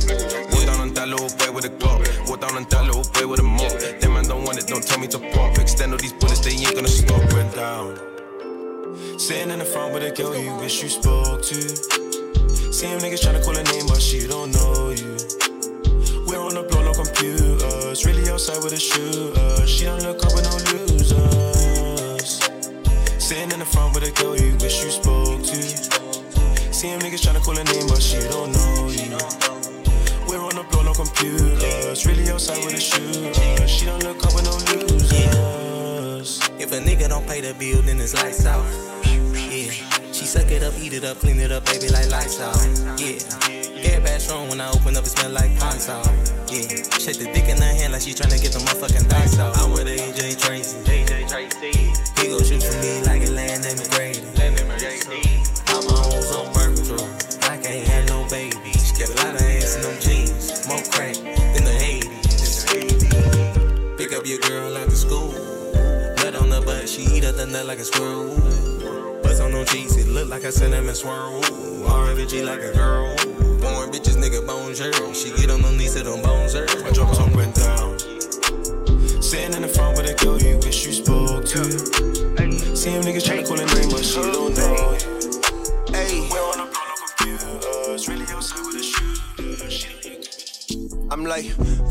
Walk 0.54 0.66
down 0.70 0.82
on 0.82 0.94
that 0.94 1.08
little 1.10 1.34
boy 1.42 1.52
with 1.52 1.66
a 1.66 1.70
Glock. 1.82 2.06
Walk 2.30 2.42
down 2.42 2.56
on 2.58 2.66
that 2.70 2.86
little 2.86 3.10
boy 3.10 3.26
with 3.26 3.40
a 3.40 3.44
mop. 3.44 3.74
Them 4.02 4.14
man 4.14 4.26
don't 4.26 4.44
want 4.44 4.60
it, 4.60 4.68
don't 4.68 4.86
tell 4.86 5.00
me 5.00 5.08
to 5.08 5.18
pop. 5.34 5.58
Extend 5.58 5.94
all 5.94 5.98
these 5.98 6.14
bullets, 6.14 6.42
they 6.42 6.52
ain't 6.52 6.76
gonna 6.76 6.88
stop. 6.88 7.26
went 7.34 7.56
down. 7.56 7.98
Sitting 9.18 9.50
in 9.50 9.58
the 9.58 9.66
front 9.66 9.96
with 9.96 10.04
a 10.04 10.12
girl 10.12 10.38
you 10.38 10.54
wish 10.58 10.84
you 10.84 10.90
spoke 10.90 11.42
to. 11.42 12.21
Same 12.72 13.00
niggas 13.00 13.20
tryna 13.20 13.44
call 13.44 13.54
her 13.54 13.64
name, 13.64 13.86
but 13.86 14.02
she 14.02 14.26
don't 14.28 14.50
know 14.52 14.92
you. 14.92 15.18
We're 16.26 16.40
on 16.40 16.56
the 16.56 16.64
block, 16.72 16.86
no 16.86 16.94
computers. 16.94 18.06
Really 18.06 18.30
outside 18.32 18.64
with 18.64 18.72
a 18.72 18.80
shooter. 18.80 19.68
She 19.68 19.84
don't 19.84 20.02
look 20.02 20.24
up 20.24 20.34
with 20.34 20.46
no 20.48 20.56
losers. 20.72 22.40
Sitting 23.20 23.52
in 23.52 23.60
the 23.60 23.66
front 23.66 23.94
with 23.94 24.08
a 24.08 24.12
girl 24.16 24.38
you 24.38 24.56
wish 24.64 24.84
you 24.84 24.90
spoke 24.90 25.44
to. 25.44 25.62
Same 26.72 27.00
niggas 27.02 27.28
tryna 27.28 27.44
call 27.44 27.58
her 27.58 27.64
name, 27.66 27.88
but 27.88 28.02
she 28.02 28.18
don't 28.32 28.54
know 28.54 28.88
you. 28.88 29.20
We're 30.32 30.40
on 30.42 30.56
the 30.56 30.64
block, 30.72 30.86
no 30.86 30.94
computers. 30.94 32.06
Really 32.06 32.30
outside 32.32 32.64
with 32.64 32.74
a 32.74 32.80
shooter. 32.80 33.68
She 33.68 33.86
don't 33.86 34.02
look 34.02 34.24
up 34.26 34.34
with 34.34 34.46
no 34.46 34.56
losers. 34.72 36.40
If 36.58 36.72
a 36.72 36.80
nigga 36.80 37.10
don't 37.10 37.28
pay 37.28 37.42
the 37.42 37.54
bill, 37.54 37.82
then 37.82 38.00
it's 38.00 38.14
lights 38.16 38.46
out. 38.46 38.64
She 40.22 40.28
suck 40.28 40.52
it 40.52 40.62
up, 40.62 40.78
eat 40.78 40.94
it 40.94 41.04
up, 41.04 41.18
clean 41.18 41.40
it 41.40 41.52
up, 41.52 41.66
baby, 41.66 41.90
like 41.90 42.06
out. 42.14 42.54
Yeah. 43.02 43.98
Back 44.06 44.22
strong 44.22 44.50
when 44.50 44.62
I 44.62 44.70
open 44.70 44.96
up, 44.96 45.04
it 45.04 45.10
smell 45.10 45.32
like 45.32 45.50
pants 45.58 45.90
out. 45.90 46.06
Yeah. 46.46 46.70
Shake 47.02 47.18
the 47.18 47.26
dick 47.34 47.50
in 47.50 47.58
her 47.58 47.74
hand 47.74 47.92
like 47.92 48.04
she 48.04 48.14
tryna 48.14 48.38
get 48.38 48.54
the 48.54 48.60
motherfucking 48.62 49.10
dice 49.10 49.40
out. 49.40 49.58
I'm 49.58 49.72
with 49.72 49.90
AJ 49.90 50.38
Tracey. 50.38 50.78
AJ 50.86 51.26
Tracey. 51.26 51.74
He 52.22 52.30
gon' 52.30 52.44
shoot 52.46 52.62
for 52.62 52.78
me 52.86 53.02
like 53.02 53.26
a 53.26 53.32
land 53.34 53.64
named 53.66 53.82
McGrady. 53.82 54.22
I'm 55.74 55.90
on 55.90 56.22
some 56.22 56.54
birth 56.54 56.78
control. 56.78 57.10
I 57.50 57.58
can't 57.58 57.82
have 57.90 58.06
no 58.10 58.22
babies. 58.30 58.94
Get 58.94 59.10
a 59.10 59.26
lot 59.26 59.34
of 59.34 59.42
ass 59.42 59.74
in 59.78 59.82
them 59.82 59.98
jeans. 60.06 60.68
More 60.70 60.86
crack 60.94 61.18
than 61.18 61.66
the 61.66 61.74
80s. 61.82 62.70
Pick 63.98 64.14
up 64.14 64.28
your 64.28 64.38
girl 64.46 64.78
after 64.78 64.96
school. 64.96 65.34
Nut 66.22 66.36
on 66.36 66.54
the 66.54 66.62
butt, 66.64 66.88
she 66.88 67.10
eat 67.10 67.26
up 67.26 67.38
the 67.38 67.48
nut 67.48 67.66
like 67.66 67.80
a 67.80 67.86
squirrel. 67.86 68.38
Bust 69.24 69.42
on 69.42 69.52
no 69.52 69.64
cheeks, 69.64 69.96
it 69.98 70.08
look 70.22 70.30
like 70.30 70.44
a 70.44 70.52
cinnamon 70.52 70.94
swirl. 70.94 71.42
RBG 71.42 72.46
like 72.46 72.62
a 72.62 72.72
girl. 72.74 73.08
Born 73.60 73.90
bitches, 73.90 74.18
nigga, 74.18 74.46
bone 74.46 74.76
shirt. 74.76 74.96
She 75.16 75.32
get 75.32 75.50
on 75.50 75.62
her 75.62 75.72
knees 75.72 75.96
to 75.96 76.04
them 76.04 76.22
bones 76.22 76.54
hurt. 76.54 76.70
My 76.84 76.92
drop 76.92 77.16
top 77.16 77.34
went 77.36 77.56
down. 77.56 77.98
Sitting 79.22 79.56
in 79.56 79.62
the 79.64 79.68
front 79.68 79.98
with 79.98 80.10
a 80.10 80.16
girl 80.24 80.40
you 80.40 80.58
wish 80.60 80.86
you 80.86 80.94
spoke 80.94 81.46
to. 81.46 81.64
Same 82.76 83.02
niggas 83.02 83.26
tryna 83.26 83.48
call 83.48 83.58
her 83.58 83.66
name, 83.66 83.90
but 83.90 84.06
she 84.06 84.22
don't 84.22 84.56
know 84.56 84.92
you. 84.94 85.96
Hey. 85.96 86.28
We're 86.30 86.40
on 86.40 86.58
the 86.58 86.68
block, 86.70 86.88
no 86.88 86.96
computers. 87.08 88.08
Uh, 88.08 88.12
really 88.12 88.26
outside 88.32 88.66
with 88.66 88.76
a 88.76 88.84
shooter. 88.84 89.70
She 89.72 90.88
don't 90.88 91.12
I'm 91.12 91.26
like, 91.26 91.46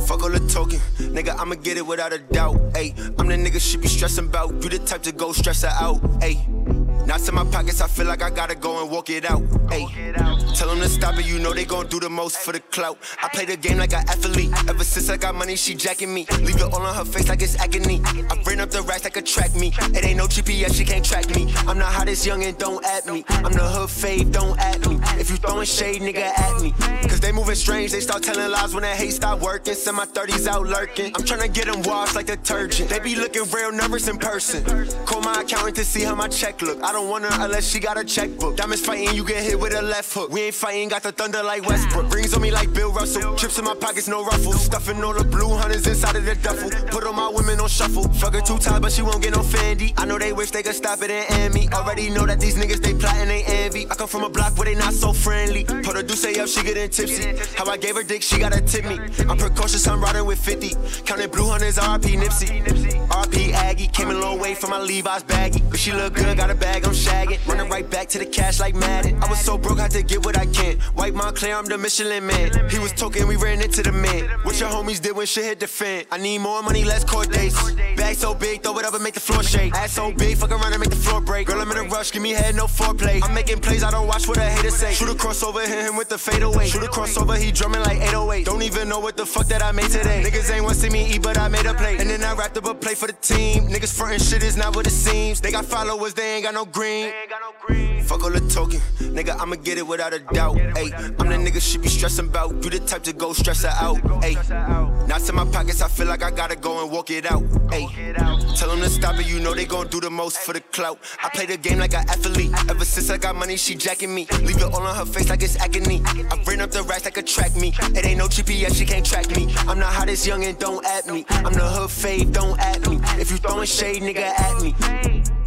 fuck 0.06 0.22
all 0.22 0.30
the 0.30 0.40
talking. 0.52 0.80
Nigga, 0.98 1.34
I'ma 1.36 1.56
get 1.56 1.76
it 1.78 1.86
without 1.86 2.12
a 2.12 2.18
doubt. 2.18 2.56
Ayy, 2.74 2.96
I'm 3.18 3.26
the 3.26 3.34
nigga 3.34 3.60
she 3.60 3.76
be 3.76 3.88
stressing 3.88 4.26
about. 4.26 4.52
You 4.62 4.70
the 4.70 4.78
type 4.78 5.02
to 5.02 5.12
go 5.12 5.32
stress 5.32 5.62
her 5.62 5.72
out. 5.80 6.00
Ayy. 6.20 6.69
Knots 7.10 7.28
in 7.28 7.34
my 7.34 7.42
pockets, 7.42 7.80
I 7.80 7.88
feel 7.88 8.06
like 8.06 8.22
I 8.22 8.30
gotta 8.30 8.54
go 8.54 8.82
and 8.82 8.88
walk 8.88 9.10
it 9.10 9.28
out. 9.28 9.42
Ayy. 9.72 10.30
Tell 10.54 10.68
them 10.68 10.78
to 10.78 10.88
stop 10.88 11.18
it, 11.18 11.26
you 11.26 11.40
know 11.40 11.52
they 11.52 11.64
gon' 11.64 11.88
do 11.88 11.98
the 11.98 12.10
most 12.10 12.36
for 12.36 12.52
the 12.52 12.60
clout. 12.60 12.98
I 13.20 13.28
play 13.28 13.46
the 13.46 13.56
game 13.56 13.78
like 13.78 13.92
an 13.92 14.08
athlete. 14.08 14.52
Ever 14.68 14.84
since 14.84 15.08
I 15.08 15.16
got 15.16 15.34
money, 15.34 15.56
she 15.56 15.74
jacking 15.74 16.12
me. 16.12 16.26
Leave 16.42 16.56
it 16.56 16.62
all 16.62 16.82
on 16.82 16.94
her 16.94 17.04
face 17.04 17.28
like 17.28 17.42
it's 17.42 17.56
agony. 17.58 18.00
I 18.04 18.40
ran 18.46 18.60
up 18.60 18.70
the 18.70 18.82
racks 18.82 19.04
like 19.04 19.16
a 19.16 19.22
track 19.22 19.54
me. 19.54 19.72
It 19.94 20.04
ain't 20.04 20.18
no 20.18 20.26
GPS, 20.26 20.74
she 20.74 20.84
can't 20.84 21.04
track 21.04 21.34
me. 21.34 21.52
I'm 21.66 21.78
the 21.78 21.84
hottest 21.84 22.26
young 22.26 22.44
and 22.44 22.58
don't 22.58 22.84
at 22.84 23.06
me. 23.06 23.24
I'm 23.28 23.52
the 23.52 23.66
hood 23.66 23.88
fave, 23.88 24.30
don't 24.32 24.58
at 24.60 24.86
me. 24.86 24.98
If 25.18 25.30
you 25.30 25.36
throwing 25.36 25.64
shade, 25.64 26.02
nigga, 26.02 26.38
at 26.38 26.60
me. 26.60 26.72
Cause 27.08 27.20
they 27.20 27.32
moving 27.32 27.54
strange, 27.54 27.92
they 27.92 28.00
start 28.00 28.22
telling 28.22 28.50
lies 28.50 28.74
when 28.74 28.82
that 28.82 28.96
hate 28.96 29.14
stop 29.14 29.40
working. 29.40 29.74
Send 29.74 29.96
my 29.96 30.04
30s 30.04 30.46
out 30.46 30.66
lurking. 30.66 31.06
I'm 31.16 31.22
tryna 31.22 31.52
get 31.52 31.66
them 31.66 31.82
washed 31.84 32.16
like 32.16 32.26
detergent. 32.26 32.90
They 32.90 32.98
be 32.98 33.16
looking 33.16 33.50
real 33.50 33.72
nervous 33.72 34.08
in 34.08 34.18
person. 34.18 34.62
Call 35.06 35.22
my 35.22 35.40
accountant 35.40 35.76
to 35.76 35.84
see 35.84 36.02
how 36.02 36.14
my 36.14 36.28
check 36.28 36.60
look. 36.60 36.82
I 36.82 36.92
don't 36.92 36.99
want 37.08 37.24
her 37.24 37.44
unless 37.44 37.68
she 37.68 37.80
got 37.80 37.98
a 37.98 38.04
checkbook. 38.04 38.56
Diamonds 38.56 38.84
fighting, 38.84 39.14
you 39.14 39.24
get 39.24 39.42
hit 39.42 39.58
with 39.58 39.74
a 39.74 39.82
left 39.82 40.12
hook. 40.12 40.30
We 40.30 40.42
ain't 40.42 40.54
fighting, 40.54 40.88
got 40.88 41.02
the 41.02 41.12
thunder 41.12 41.42
like 41.42 41.66
Westbrook. 41.66 42.12
Rings 42.12 42.34
on 42.34 42.42
me 42.42 42.50
like 42.50 42.72
Bill 42.72 42.92
Russell. 42.92 43.34
Chips 43.36 43.58
in 43.58 43.64
my 43.64 43.74
pockets, 43.74 44.08
no 44.08 44.24
ruffles. 44.24 44.64
Stuffing 44.64 45.02
all 45.02 45.14
the 45.14 45.24
blue 45.24 45.56
hunters 45.56 45.86
inside 45.86 46.16
of 46.16 46.24
the 46.24 46.34
duffel. 46.36 46.70
Put 46.88 47.04
all 47.04 47.12
my 47.12 47.28
women 47.28 47.60
on 47.60 47.68
shuffle. 47.68 48.04
Fuck 48.14 48.34
her 48.34 48.40
two 48.40 48.58
times, 48.58 48.80
but 48.80 48.92
she 48.92 49.02
won't 49.02 49.22
get 49.22 49.32
no 49.32 49.40
Fendi. 49.40 49.92
I 49.96 50.04
know 50.04 50.18
they 50.18 50.32
wish 50.32 50.50
they 50.50 50.62
could 50.62 50.74
stop 50.74 51.02
it 51.02 51.10
and 51.10 51.30
end 51.32 51.54
me. 51.54 51.68
Already 51.72 52.10
know 52.10 52.26
that 52.26 52.40
these 52.40 52.56
niggas 52.56 52.80
they 52.80 52.94
plotting, 52.94 53.28
they 53.28 53.42
envy. 53.44 53.86
I 53.90 53.94
come 53.94 54.08
from 54.08 54.24
a 54.24 54.28
block 54.28 54.56
where 54.56 54.66
they 54.66 54.74
not 54.74 54.92
so 54.92 55.12
friendly. 55.12 55.64
Put 55.64 55.96
her 55.96 56.02
say 56.20 56.38
up, 56.40 56.48
she 56.48 56.62
getting 56.62 56.90
tipsy. 56.90 57.36
How 57.56 57.70
I 57.70 57.76
gave 57.76 57.96
her 57.96 58.02
dick, 58.02 58.22
she 58.22 58.38
gotta 58.38 58.60
tip 58.60 58.84
me. 58.84 58.98
I'm 59.28 59.38
precocious, 59.38 59.86
I'm 59.88 60.00
riding 60.02 60.26
with 60.26 60.38
50. 60.38 60.74
Counting 61.04 61.30
blue 61.30 61.48
hunters, 61.48 61.78
RP 61.78 62.16
Nipsey. 62.20 62.62
RP 63.08 63.52
Aggie, 63.52 63.86
came 63.88 64.10
a 64.10 64.14
long 64.14 64.38
way 64.38 64.54
from 64.54 64.70
my 64.70 64.80
Levi's 64.80 65.22
baggy. 65.22 65.62
But 65.70 65.78
she 65.78 65.92
look 65.92 66.14
good, 66.14 66.36
got 66.36 66.50
a 66.50 66.54
bag, 66.54 66.84
I'm 66.90 66.96
shagging. 66.96 67.38
Running 67.46 67.70
right 67.70 67.88
back 67.88 68.08
to 68.08 68.18
the 68.18 68.26
cash 68.26 68.58
like 68.58 68.74
Madden. 68.74 69.22
I 69.22 69.30
was 69.30 69.38
so 69.38 69.56
broke, 69.56 69.78
I 69.78 69.82
had 69.82 69.92
to 69.92 70.02
get 70.02 70.24
what 70.24 70.36
I 70.36 70.46
can. 70.46 70.76
White 70.98 71.14
Moncler, 71.14 71.56
I'm 71.56 71.64
the 71.64 71.78
Michelin 71.78 72.26
man. 72.26 72.50
He 72.68 72.80
was 72.80 72.90
talking, 72.90 73.28
we 73.28 73.36
ran 73.36 73.62
into 73.62 73.80
the 73.84 73.92
man. 73.92 74.28
What 74.42 74.58
your 74.58 74.70
homies 74.70 75.00
did 75.00 75.14
when 75.14 75.26
shit 75.26 75.44
hit 75.44 75.60
the 75.60 75.68
fan. 75.68 76.02
I 76.10 76.18
need 76.18 76.38
more 76.38 76.64
money, 76.64 76.82
less 76.82 77.04
court 77.04 77.30
dates. 77.30 77.54
Bag 77.94 78.16
so 78.16 78.34
big, 78.34 78.64
throw 78.64 78.76
it 78.78 78.84
up 78.84 78.94
and 78.94 79.04
make 79.04 79.14
the 79.14 79.20
floor 79.20 79.44
shake. 79.44 79.72
Ass 79.72 79.92
so 79.92 80.10
big, 80.10 80.36
fuck 80.36 80.50
around 80.50 80.72
and 80.72 80.80
make 80.80 80.90
the 80.90 80.96
floor 80.96 81.20
break. 81.20 81.46
Girl, 81.46 81.60
I'm 81.60 81.70
in 81.70 81.76
a 81.76 81.84
rush, 81.84 82.10
give 82.10 82.22
me 82.22 82.30
head, 82.30 82.56
no 82.56 82.64
foreplay. 82.64 83.22
I'm 83.22 83.34
making 83.34 83.60
plays, 83.60 83.84
I 83.84 83.92
don't 83.92 84.08
watch 84.08 84.26
what 84.26 84.38
a 84.38 84.42
hater 84.42 84.70
say. 84.70 84.92
Shoot 84.92 85.10
a 85.10 85.14
crossover, 85.14 85.64
hit 85.64 85.86
him 85.86 85.94
with 85.96 86.08
the 86.08 86.18
fadeaway. 86.18 86.66
Shoot 86.66 86.82
a 86.82 86.88
crossover, 86.88 87.38
he 87.38 87.52
drumming 87.52 87.82
like 87.82 87.98
808. 87.98 88.46
Don't 88.46 88.62
even 88.62 88.88
know 88.88 88.98
what 88.98 89.16
the 89.16 89.26
fuck 89.26 89.46
that 89.46 89.62
I 89.62 89.70
made 89.70 89.90
today. 89.90 90.24
Niggas 90.26 90.52
ain't 90.52 90.64
want 90.64 90.74
to 90.74 90.80
see 90.80 90.90
me 90.90 91.06
eat, 91.14 91.22
but 91.22 91.38
I 91.38 91.46
made 91.46 91.66
a 91.66 91.74
play. 91.74 91.98
And 91.98 92.10
then 92.10 92.24
I 92.24 92.34
wrapped 92.34 92.56
up 92.56 92.66
a 92.66 92.74
play 92.74 92.96
for 92.96 93.06
the 93.06 93.12
team. 93.12 93.68
Niggas 93.68 93.96
frontin' 93.96 94.18
shit 94.18 94.42
is 94.42 94.56
not 94.56 94.74
what 94.74 94.88
it 94.88 94.90
seems. 94.90 95.40
They 95.40 95.52
got 95.52 95.64
followers, 95.64 96.14
they 96.14 96.34
ain't 96.34 96.44
got 96.44 96.54
no 96.54 96.64
green. 96.80 98.02
Fuck 98.04 98.24
all 98.24 98.30
the 98.30 98.40
talking, 98.48 98.80
nigga, 99.14 99.38
I'ma 99.38 99.56
get 99.56 99.78
it 99.78 99.86
without 99.86 100.12
a 100.12 100.18
doubt. 100.18 100.56
Ayy, 100.56 100.92
I'm 101.20 101.28
the 101.28 101.50
nigga 101.50 101.60
she 101.60 101.78
be 101.78 101.88
stressing 101.88 102.28
about. 102.28 102.52
You 102.64 102.70
the 102.70 102.80
type 102.80 103.02
to 103.04 103.12
go 103.12 103.32
stress 103.32 103.62
her 103.62 103.74
out. 103.80 103.98
Ayy, 104.22 105.06
not 105.06 105.20
to 105.22 105.32
my 105.32 105.44
pockets, 105.44 105.82
I 105.82 105.88
feel 105.88 106.06
like 106.06 106.22
I 106.22 106.30
gotta 106.30 106.56
go 106.56 106.82
and 106.82 106.90
walk 106.90 107.10
it 107.10 107.30
out. 107.30 107.42
Ayy, 107.70 108.56
tell 108.56 108.70
them 108.70 108.80
to 108.80 108.88
stop 108.88 109.18
it, 109.20 109.28
you 109.28 109.38
know 109.40 109.54
they 109.54 109.64
gon' 109.64 109.88
do 109.88 110.00
the 110.00 110.10
most 110.10 110.38
for 110.38 110.52
the 110.52 110.60
clout. 110.72 110.98
I 111.22 111.28
play 111.28 111.46
the 111.46 111.56
game 111.56 111.78
like 111.78 111.94
an 111.94 112.08
athlete. 112.08 112.52
Ever 112.68 112.84
since 112.84 113.10
I 113.10 113.18
got 113.18 113.36
money, 113.36 113.56
she 113.56 113.74
jacking 113.74 114.14
me. 114.14 114.26
Leave 114.42 114.56
it 114.56 114.62
all 114.62 114.82
on 114.82 114.96
her 114.96 115.04
face 115.04 115.28
like 115.28 115.42
it's 115.42 115.56
agony. 115.56 116.02
I 116.04 116.42
ran 116.46 116.60
up 116.60 116.70
the 116.70 116.82
racks 116.82 117.04
like 117.04 117.16
a 117.16 117.22
track 117.22 117.54
me. 117.56 117.74
It 117.94 118.04
ain't 118.04 118.18
no 118.18 118.26
GPS, 118.26 118.76
she 118.76 118.86
can't 118.86 119.06
track 119.06 119.30
me. 119.36 119.54
I'm 119.68 119.78
the 119.78 119.86
hottest 119.86 120.26
young 120.26 120.44
and 120.44 120.58
don't 120.58 120.84
at 120.84 121.06
me. 121.06 121.24
I'm 121.28 121.52
the 121.52 121.68
hood 121.68 121.90
fade, 121.90 122.32
don't 122.32 122.58
at 122.58 122.88
me. 122.88 122.98
If 123.20 123.30
you 123.30 123.36
throwing 123.36 123.66
shade, 123.66 124.02
nigga, 124.02 124.22
at 124.22 124.62
me. 124.62 125.39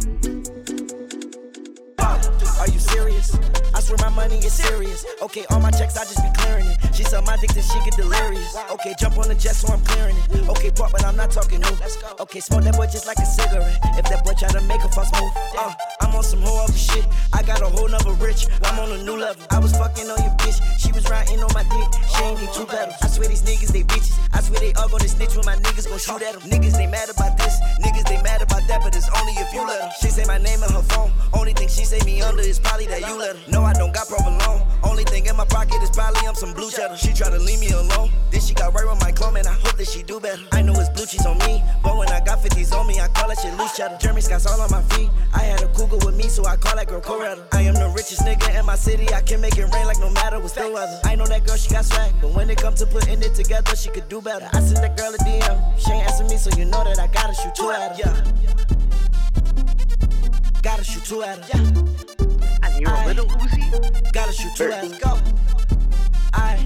Are 2.14 2.68
you 2.68 2.78
serious? 2.78 3.36
I 3.74 3.80
swear 3.80 3.98
my 4.00 4.08
money 4.08 4.38
is 4.38 4.52
serious. 4.52 5.04
Okay, 5.20 5.44
all 5.50 5.60
my 5.60 5.70
checks, 5.70 5.96
I 5.96 6.04
just 6.04 6.22
be 6.22 6.30
clearing 6.38 6.66
it. 6.66 6.78
She 6.94 7.02
suck 7.02 7.26
my 7.26 7.36
dick 7.36 7.50
till 7.50 7.62
she 7.62 7.78
get 7.84 7.96
delirious. 7.96 8.56
Okay, 8.70 8.94
jump 8.98 9.18
on 9.18 9.28
the 9.28 9.34
jet 9.34 9.56
so 9.56 9.72
I'm 9.72 9.82
clearing 9.84 10.16
it. 10.16 10.48
Okay, 10.48 10.70
pop, 10.70 10.92
but 10.92 11.04
I'm 11.04 11.16
not 11.16 11.32
talking 11.32 11.60
new. 11.60 11.76
Okay, 12.20 12.38
smoke 12.38 12.62
that 12.62 12.76
boy 12.76 12.86
just 12.86 13.06
like 13.06 13.18
a 13.18 13.26
cigarette. 13.26 13.78
If 13.98 14.06
that 14.10 14.24
boy 14.24 14.34
try 14.38 14.48
to 14.48 14.60
make 14.62 14.82
a 14.84 14.88
fuss 14.90 15.10
move, 15.18 15.32
uh, 15.58 15.74
I'm 16.00 16.14
on 16.14 16.22
some 16.22 16.40
whole 16.42 16.58
other 16.58 16.72
shit. 16.72 17.04
I 17.32 17.42
got 17.42 17.62
a 17.62 17.66
whole 17.66 17.88
nother 17.88 18.12
rich. 18.22 18.46
I'm 18.62 18.78
on 18.78 18.92
a 18.92 19.02
new 19.02 19.18
level. 19.18 19.42
I 19.50 19.58
was 19.58 19.72
fucking 19.76 20.06
on 20.08 20.22
your 20.22 20.34
bitch. 20.38 20.62
She 20.78 20.92
was 20.92 21.10
riding 21.10 21.42
on 21.42 21.50
my 21.52 21.64
dick. 21.66 21.90
She 22.14 22.22
ain't 22.22 22.40
need 22.40 22.52
two 22.54 22.66
pedals. 22.66 22.94
I 23.02 23.08
swear 23.08 23.28
these 23.28 23.42
niggas, 23.42 23.74
they 23.74 23.82
bitches. 23.82 24.14
I 24.32 24.40
swear 24.40 24.60
they 24.60 24.72
all 24.74 24.88
gonna 24.88 25.08
snitch 25.08 25.34
when 25.34 25.46
my 25.46 25.56
niggas 25.56 25.88
gon' 25.90 25.98
shoot 25.98 26.22
at 26.22 26.38
them. 26.38 26.46
Niggas, 26.46 26.78
they 26.78 26.86
mad 26.86 27.10
about 27.10 27.36
this. 27.38 27.58
Niggas, 27.82 28.06
they 28.06 28.22
mad 28.22 28.40
about 28.40 28.53
that, 28.68 28.82
but 28.82 28.94
it's 28.96 29.08
only 29.20 29.32
if 29.34 29.52
you 29.52 29.66
let 29.66 29.80
them. 29.80 29.90
She 30.00 30.08
say 30.08 30.24
my 30.24 30.38
name 30.38 30.62
in 30.62 30.70
her 30.72 30.82
phone. 30.82 31.12
Only 31.32 31.52
thing 31.52 31.68
she 31.68 31.84
say 31.84 31.98
me 32.04 32.22
under 32.22 32.42
is 32.42 32.58
probably 32.58 32.86
that 32.86 33.00
you 33.00 33.18
let 33.18 33.36
her. 33.36 33.50
No, 33.50 33.62
I 33.62 33.72
don't 33.72 33.92
got 33.92 34.08
provolone. 34.08 34.62
Only 34.82 35.04
thing 35.04 35.26
in 35.26 35.36
my 35.36 35.44
pocket 35.44 35.82
is 35.82 35.90
probably 35.90 36.26
I'm 36.26 36.34
some 36.34 36.52
blue 36.54 36.70
cheddar. 36.70 36.96
She 36.96 37.12
try 37.12 37.30
to 37.30 37.38
leave 37.38 37.60
me 37.60 37.70
alone. 37.70 38.10
Then 38.30 38.40
she 38.40 38.54
got 38.54 38.74
right 38.74 38.86
with 38.88 39.00
my 39.00 39.12
clone, 39.12 39.36
and 39.36 39.46
I 39.46 39.52
hope 39.52 39.76
that 39.76 39.88
she 39.88 40.02
do 40.02 40.20
better. 40.20 40.42
I 40.52 40.62
know 40.62 40.74
it's 40.74 40.88
blue 40.90 41.06
cheese 41.06 41.26
on 41.26 41.38
me, 41.38 41.62
but 41.82 41.96
when 41.96 42.08
I 42.08 42.20
got 42.20 42.40
50s 42.40 42.72
on 42.72 42.86
me, 42.86 43.00
I 43.00 43.08
call 43.08 43.28
that 43.28 43.38
shit 43.38 43.54
loose 43.56 43.76
cheddar. 43.76 43.96
Jeremy 44.00 44.20
Scott's 44.20 44.46
all 44.46 44.60
on 44.60 44.70
my 44.70 44.82
feet. 44.94 45.10
I 45.32 45.40
had 45.40 45.62
a 45.62 45.68
cougar 45.68 45.98
with 46.04 46.16
me, 46.16 46.28
so 46.28 46.44
I 46.44 46.56
call 46.56 46.76
that 46.76 46.88
girl 46.88 47.00
Coretta. 47.00 47.42
I 47.52 47.62
am 47.62 47.74
the 47.74 47.88
richest 47.94 48.22
nigga 48.22 48.58
in 48.58 48.66
my 48.66 48.76
city. 48.76 49.12
I 49.12 49.20
can 49.20 49.40
make 49.40 49.56
it 49.58 49.66
rain 49.72 49.86
like 49.86 49.98
no 49.98 50.10
matter 50.10 50.38
what's 50.38 50.54
the 50.54 50.70
weather. 50.70 51.00
I 51.04 51.16
know 51.16 51.26
that 51.26 51.46
girl, 51.46 51.56
she 51.56 51.72
got 51.72 51.84
swag, 51.84 52.12
but 52.20 52.32
when 52.32 52.50
it 52.50 52.58
comes 52.58 52.80
to 52.80 52.86
putting 52.86 53.22
it 53.22 53.34
together, 53.34 53.76
she 53.76 53.90
could 53.90 54.08
do 54.08 54.20
better. 54.20 54.48
I 54.52 54.60
sent 54.60 54.80
that 54.80 54.96
girl 54.96 55.14
a 55.14 55.18
DM. 55.18 55.78
She 55.78 55.92
ain't 55.92 56.06
answer 56.06 56.24
me, 56.24 56.36
so 56.36 56.50
you 56.58 56.64
know 56.64 56.84
that 56.84 56.98
I 56.98 57.06
gotta 57.08 57.34
shoot 57.34 57.54
two 57.54 57.70
at 57.70 57.96
her. 57.96 58.10
Yeah. 58.10 58.53
Gotta 60.62 60.84
shoot 60.84 61.04
two 61.04 61.22
at 61.22 61.38
her. 61.38 61.58
Yeah. 61.58 62.62
And 62.62 62.80
you're 62.80 62.90
a 62.90 63.06
little 63.06 63.26
Uzi? 63.26 64.12
Gotta 64.12 64.32
shoot 64.32 64.54
two 64.56 64.72
at 64.72 64.84
her. 64.84 64.98
Go. 64.98 65.18
I 66.32 66.64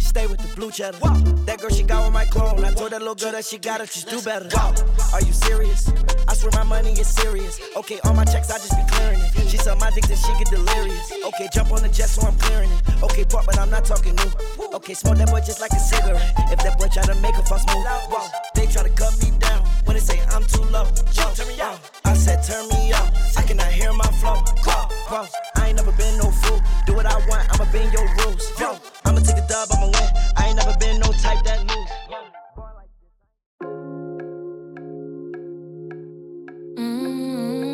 stay 0.00 0.26
with 0.26 0.40
the 0.40 0.54
blue 0.56 0.70
cheddar. 0.70 0.98
Whoa. 0.98 1.14
That 1.44 1.60
girl, 1.60 1.70
she 1.70 1.82
got 1.84 2.04
with 2.04 2.12
my 2.12 2.24
clone. 2.24 2.64
I 2.64 2.72
told 2.72 2.90
that 2.92 3.00
little 3.00 3.14
girl 3.14 3.32
that 3.32 3.44
she 3.44 3.58
got 3.58 3.80
it, 3.80 3.90
she's 3.90 4.04
do 4.04 4.20
better. 4.22 4.48
Whoa. 4.52 4.74
Are 5.12 5.20
you 5.22 5.32
serious? 5.32 5.90
I 6.26 6.34
swear 6.34 6.50
my 6.54 6.64
money 6.64 6.92
is 6.92 7.06
serious. 7.06 7.60
Okay, 7.76 8.00
all 8.04 8.14
my 8.14 8.24
checks, 8.24 8.50
I 8.50 8.58
just 8.58 8.76
be 8.76 8.82
clearing 8.90 9.20
it. 9.20 9.48
She 9.48 9.56
suck 9.58 9.78
my 9.78 9.90
dick 9.94 10.08
and 10.08 10.18
she 10.18 10.32
get 10.38 10.50
delirious. 10.50 11.12
Okay, 11.26 11.48
jump 11.52 11.70
on 11.72 11.82
the 11.82 11.88
jet, 11.88 12.08
so 12.08 12.26
I'm 12.26 12.36
clearing 12.36 12.70
it. 12.70 13.02
Okay, 13.02 13.24
pop, 13.24 13.46
but 13.46 13.58
I'm 13.58 13.70
not 13.70 13.84
talking 13.84 14.16
new. 14.16 14.30
Okay, 14.74 14.94
smoke 14.94 15.18
that 15.18 15.28
boy 15.30 15.40
just 15.40 15.60
like 15.60 15.72
a 15.72 15.78
cigarette. 15.78 16.32
If 16.50 16.58
that 16.60 16.78
boy 16.78 16.88
try 16.88 17.04
to 17.04 17.14
make 17.20 17.36
a 17.36 17.42
fuss 17.44 17.64
move, 17.68 17.84
whoa. 17.86 18.26
They 18.56 18.66
try 18.66 18.82
to 18.82 18.90
cut 18.90 19.14
me 19.22 19.30
down 19.38 19.53
when 19.94 20.02
they 20.02 20.14
say 20.14 20.20
I'm 20.30 20.44
too 20.44 20.62
low. 20.70 20.84
Whoa. 20.84 21.34
Turn 21.34 21.48
me 21.48 21.60
out. 21.60 21.78
I 22.04 22.14
said 22.14 22.42
turn 22.42 22.68
me 22.68 22.92
up. 22.92 23.12
I 23.36 23.42
cannot 23.42 23.72
hear 23.72 23.92
my 23.92 24.06
flow. 24.20 24.42
Whoa. 24.64 24.88
Whoa. 25.08 25.26
I 25.56 25.68
ain't 25.68 25.76
never 25.76 25.92
been 25.92 26.18
no 26.18 26.30
fool. 26.30 26.60
Do 26.86 26.94
what 26.94 27.06
I 27.06 27.16
want, 27.28 27.46
I'ma 27.52 27.70
bend 27.72 27.92
your 27.92 28.06
rules. 28.18 28.50
Yo, 28.58 28.76
I'ma 29.04 29.20
take 29.20 29.36
a 29.36 29.46
dub, 29.46 29.68
I'ma 29.72 29.86
win. 29.86 30.08
I 30.36 30.46
ain't 30.48 30.56
never 30.56 30.76
been 30.78 31.00
no 31.00 31.12
type 31.12 31.44
that 31.44 31.60
lose. 31.60 31.90
I'm 36.76 36.82
mm-hmm. 36.82 37.73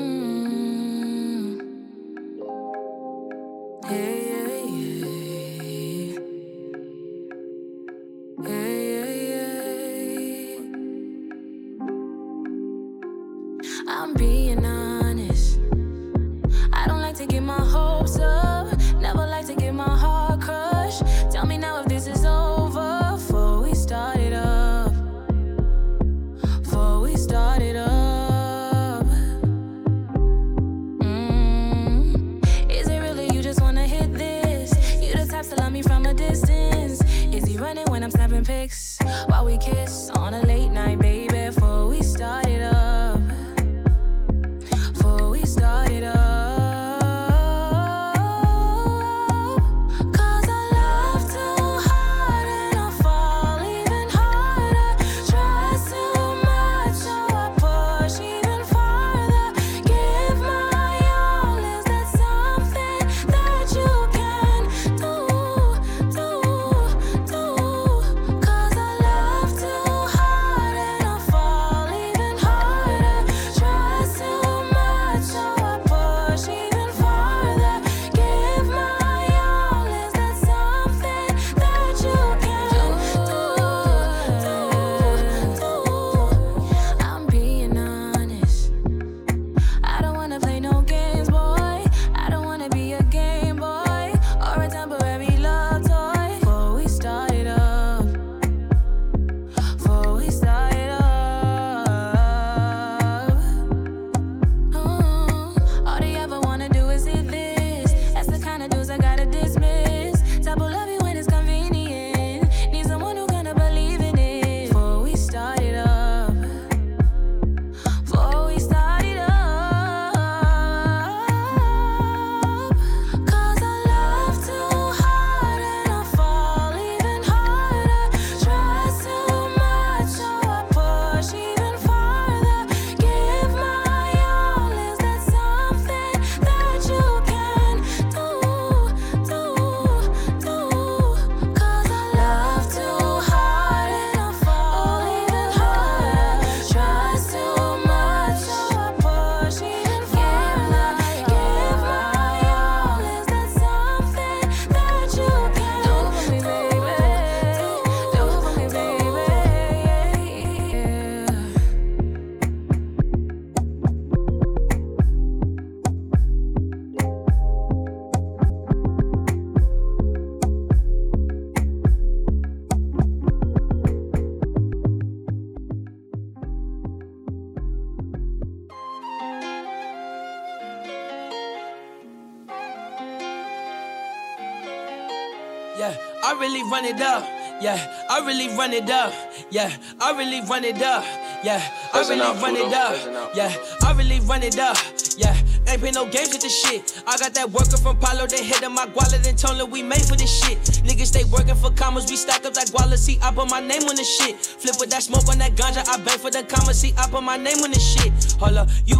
Yeah, 185.78 185.94
I 186.22 186.32
really 186.38 186.62
run 186.70 186.84
it 186.84 187.00
up. 187.00 187.24
Yeah, 187.60 187.76
I 188.08 188.24
really 188.24 188.48
run 188.56 188.72
it 188.72 188.88
up. 188.88 189.12
Yeah, 189.50 189.70
I 190.00 190.16
really 190.16 190.40
run 190.48 190.64
it 190.64 190.80
up. 190.82 191.04
Yeah, 191.44 191.62
I 191.92 192.00
really 192.08 192.40
run 192.40 192.56
it 192.56 192.72
up. 192.72 193.34
Yeah, 193.34 193.54
I 193.82 193.92
really 193.92 194.20
run 194.20 194.42
it 194.42 194.58
up. 194.58 194.76
Yeah, 195.18 195.36
ain't 195.68 195.80
play 195.80 195.90
no 195.90 196.08
games 196.08 196.30
with 196.30 196.40
this 196.40 196.56
shit. 196.56 197.02
I 197.06 197.18
got 197.18 197.34
that 197.34 197.50
worker 197.50 197.76
from 197.76 197.98
Palo, 197.98 198.26
they 198.26 198.42
hit 198.42 198.62
my 198.70 198.86
wallet 198.94 199.26
and 199.26 199.36
told 199.36 199.60
we 199.70 199.82
made 199.82 200.00
for 200.00 200.16
this 200.16 200.32
shit. 200.32 200.58
Niggas 200.84 201.12
stay 201.12 201.24
working 201.24 201.54
for 201.54 201.70
commas, 201.72 202.08
we 202.08 202.16
stack 202.16 202.46
up 202.46 202.54
that 202.54 202.68
guala. 202.68 202.96
See, 202.96 203.18
I 203.20 203.30
put 203.30 203.50
my 203.50 203.60
name 203.60 203.82
on 203.82 203.96
this 203.96 204.08
shit. 204.08 204.36
Flip 204.36 204.76
with 204.80 204.88
that 204.90 205.02
smoke 205.02 205.28
on 205.28 205.38
that 205.38 205.54
ganja, 205.56 205.86
I 205.86 206.02
bang 206.02 206.18
for 206.18 206.30
the 206.30 206.42
commas. 206.44 206.80
See, 206.80 206.94
I 206.96 207.08
put 207.10 207.22
my 207.22 207.36
name 207.36 207.58
on 207.58 207.70
this 207.70 207.84
shit. 207.84 208.12
Hold 208.40 208.56
up, 208.56 208.68
you, 208.86 208.96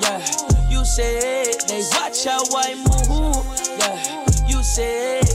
yeah, 0.00 0.24
you 0.70 0.82
said 0.84 1.60
they 1.68 1.84
watch 1.92 2.24
how 2.24 2.40
I 2.56 2.72
move. 2.80 3.44
Yeah, 3.76 4.48
you 4.48 4.62
said 4.62 5.25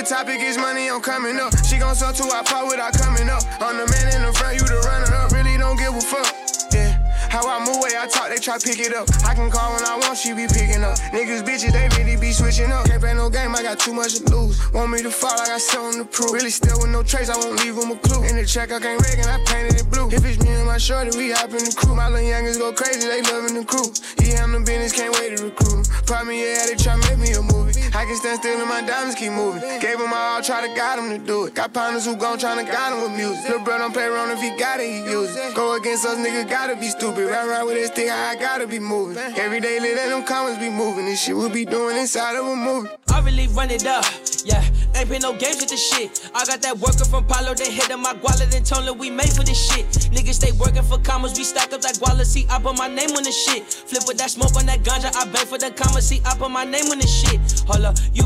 The 0.00 0.06
topic 0.06 0.40
is 0.40 0.56
money, 0.56 0.88
I'm 0.88 1.04
coming 1.04 1.36
up. 1.36 1.52
She 1.68 1.76
gon' 1.76 1.94
sell 1.94 2.08
to 2.08 2.24
I 2.32 2.40
pop 2.40 2.72
without 2.72 2.96
coming 2.96 3.28
up. 3.28 3.44
I'm 3.60 3.76
the 3.76 3.84
man 3.84 4.16
in 4.16 4.24
the 4.24 4.32
front, 4.32 4.56
you 4.56 4.64
the 4.64 4.80
runner 4.80 5.12
up. 5.12 5.28
Really 5.28 5.60
don't 5.60 5.76
give 5.76 5.92
a 5.92 6.00
fuck. 6.00 6.24
Yeah. 6.72 6.96
How 7.28 7.44
I 7.44 7.60
move, 7.60 7.84
way 7.84 7.92
I 8.00 8.08
talk, 8.08 8.32
they 8.32 8.40
try 8.40 8.56
pick 8.56 8.80
it 8.80 8.96
up. 8.96 9.12
I 9.28 9.36
can 9.36 9.52
call 9.52 9.76
when 9.76 9.84
I 9.84 10.00
want, 10.00 10.16
she 10.16 10.32
be 10.32 10.48
picking 10.48 10.80
up. 10.80 10.96
Niggas, 11.12 11.44
bitches, 11.44 11.76
they 11.76 11.84
really 12.00 12.16
be 12.16 12.32
switching 12.32 12.72
up. 12.72 12.88
Can't 12.88 13.04
play 13.04 13.12
no 13.12 13.28
game, 13.28 13.52
I 13.52 13.60
got 13.60 13.76
too 13.76 13.92
much 13.92 14.16
to 14.16 14.24
lose. 14.32 14.56
Want 14.72 14.88
me 14.88 15.04
to 15.04 15.12
fall, 15.12 15.36
I 15.36 15.52
got 15.52 15.60
something 15.60 16.00
to 16.00 16.08
prove. 16.08 16.32
Really 16.32 16.48
still 16.48 16.80
with 16.80 16.88
no 16.88 17.04
trace, 17.04 17.28
I 17.28 17.36
won't 17.36 17.60
leave 17.60 17.76
them 17.76 17.92
a 17.92 17.96
clue. 18.00 18.24
In 18.24 18.40
the 18.40 18.48
check, 18.48 18.72
I 18.72 18.80
can't 18.80 19.04
rig 19.04 19.20
and 19.20 19.28
I 19.28 19.36
painted 19.44 19.84
it 19.84 19.90
blue. 19.92 20.08
If 20.08 20.24
it's 20.24 20.40
me 20.40 20.48
and 20.56 20.64
my 20.64 20.80
shorty, 20.80 21.12
we 21.12 21.28
hop 21.36 21.52
in 21.52 21.60
the 21.60 21.76
crew. 21.76 21.94
My 21.94 22.08
little 22.08 22.24
youngers 22.24 22.56
go 22.56 22.72
crazy, 22.72 23.04
they 23.04 23.20
loving 23.28 23.52
the 23.52 23.68
crew. 23.68 23.92
He 24.16 24.32
on 24.40 24.56
the 24.56 24.64
business, 24.64 24.96
can't 24.96 25.12
wait 25.20 25.36
to 25.36 25.44
recruit 25.44 25.84
Probably, 26.08 26.40
yeah, 26.40 26.64
they 26.72 26.74
try 26.74 26.96
make 26.96 27.20
me 27.20 27.36
a 27.36 27.42
movie. 27.44 27.79
I 27.92 28.04
can 28.04 28.14
stand 28.16 28.38
still 28.38 28.60
and 28.60 28.68
my 28.68 28.82
diamonds 28.82 29.16
keep 29.16 29.32
moving. 29.32 29.60
Gave 29.80 29.98
him 29.98 30.10
my 30.10 30.16
all, 30.16 30.42
try 30.42 30.66
to 30.66 30.72
guide 30.74 30.98
him 30.98 31.10
to 31.10 31.26
do 31.26 31.46
it. 31.46 31.54
Got 31.54 31.72
partners 31.72 32.04
who 32.04 32.14
gon' 32.14 32.38
tryna 32.38 32.70
guide 32.70 32.92
him 32.92 33.02
with 33.02 33.18
music. 33.18 33.42
Little 33.44 33.64
bro 33.64 33.78
don't 33.78 33.92
play 33.92 34.04
around 34.04 34.30
if 34.30 34.40
he 34.40 34.56
got 34.56 34.78
it, 34.78 34.86
he 34.86 35.10
use 35.10 35.34
it. 35.34 35.54
Go 35.54 35.74
against 35.74 36.06
us, 36.06 36.16
nigga, 36.16 36.48
gotta 36.48 36.76
be 36.76 36.88
stupid. 36.88 37.28
Ride 37.28 37.48
around 37.48 37.66
with 37.66 37.74
this 37.74 37.90
thing, 37.90 38.08
I 38.08 38.36
gotta 38.36 38.66
be 38.66 38.78
moving. 38.78 39.18
Every 39.18 39.60
day, 39.60 39.80
let 39.80 40.08
them 40.08 40.22
comments 40.22 40.60
be 40.60 40.70
moving. 40.70 41.06
This 41.06 41.20
shit 41.20 41.36
we 41.36 41.48
be 41.48 41.64
doing 41.64 41.96
inside 41.96 42.36
of 42.36 42.46
a 42.46 42.54
movie. 42.54 42.88
I 43.12 43.20
really 43.24 43.48
run 43.48 43.70
it 43.70 43.86
up. 43.86 44.04
Yeah, 44.44 44.64
ain't 44.96 45.08
play 45.08 45.18
no 45.18 45.36
games 45.36 45.60
with 45.60 45.68
this 45.68 45.82
shit. 45.82 46.30
I 46.34 46.44
got 46.46 46.62
that 46.62 46.78
worker 46.78 47.04
from 47.04 47.26
Palo, 47.26 47.54
they 47.54 47.70
hit 47.70 47.90
on 47.90 48.00
my 48.00 48.14
wallet 48.22 48.54
and 48.54 48.64
told 48.64 48.88
we 48.98 49.10
made 49.10 49.32
for 49.32 49.42
this 49.42 49.58
shit. 49.58 49.86
Niggas 50.14 50.34
stay 50.34 50.52
working 50.52 50.82
for 50.82 50.98
commas, 50.98 51.36
we 51.36 51.44
stack 51.44 51.72
up 51.72 51.80
that 51.82 51.96
guala. 51.96 52.24
See, 52.24 52.46
I 52.48 52.58
put 52.60 52.78
my 52.78 52.88
name 52.88 53.10
on 53.10 53.22
this 53.22 53.36
shit. 53.36 53.64
Flip 53.64 54.02
with 54.06 54.18
that 54.18 54.30
smoke 54.30 54.56
on 54.56 54.66
that 54.66 54.80
ganja, 54.80 55.14
I 55.14 55.24
bang 55.30 55.46
for 55.46 55.58
the 55.58 55.70
commas. 55.70 56.08
See, 56.08 56.20
I 56.24 56.34
put 56.36 56.50
my 56.50 56.64
name 56.64 56.86
on 56.86 56.98
this 56.98 57.12
shit. 57.12 57.40
Hold 57.66 57.84
up, 57.84 57.96
you, 58.14 58.24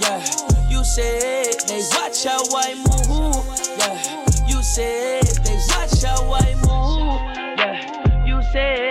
yeah, 0.00 0.24
you 0.70 0.84
said 0.84 1.60
they 1.68 1.82
watch 1.92 2.24
how 2.24 2.40
I 2.56 2.74
move. 2.88 3.44
Yeah, 3.76 4.48
you 4.48 4.62
said 4.62 5.26
they 5.44 5.56
watch 5.68 6.02
how 6.02 6.32
I 6.32 6.54
move. 6.64 7.20
Yeah, 7.58 8.26
you 8.26 8.40
said 8.52 8.87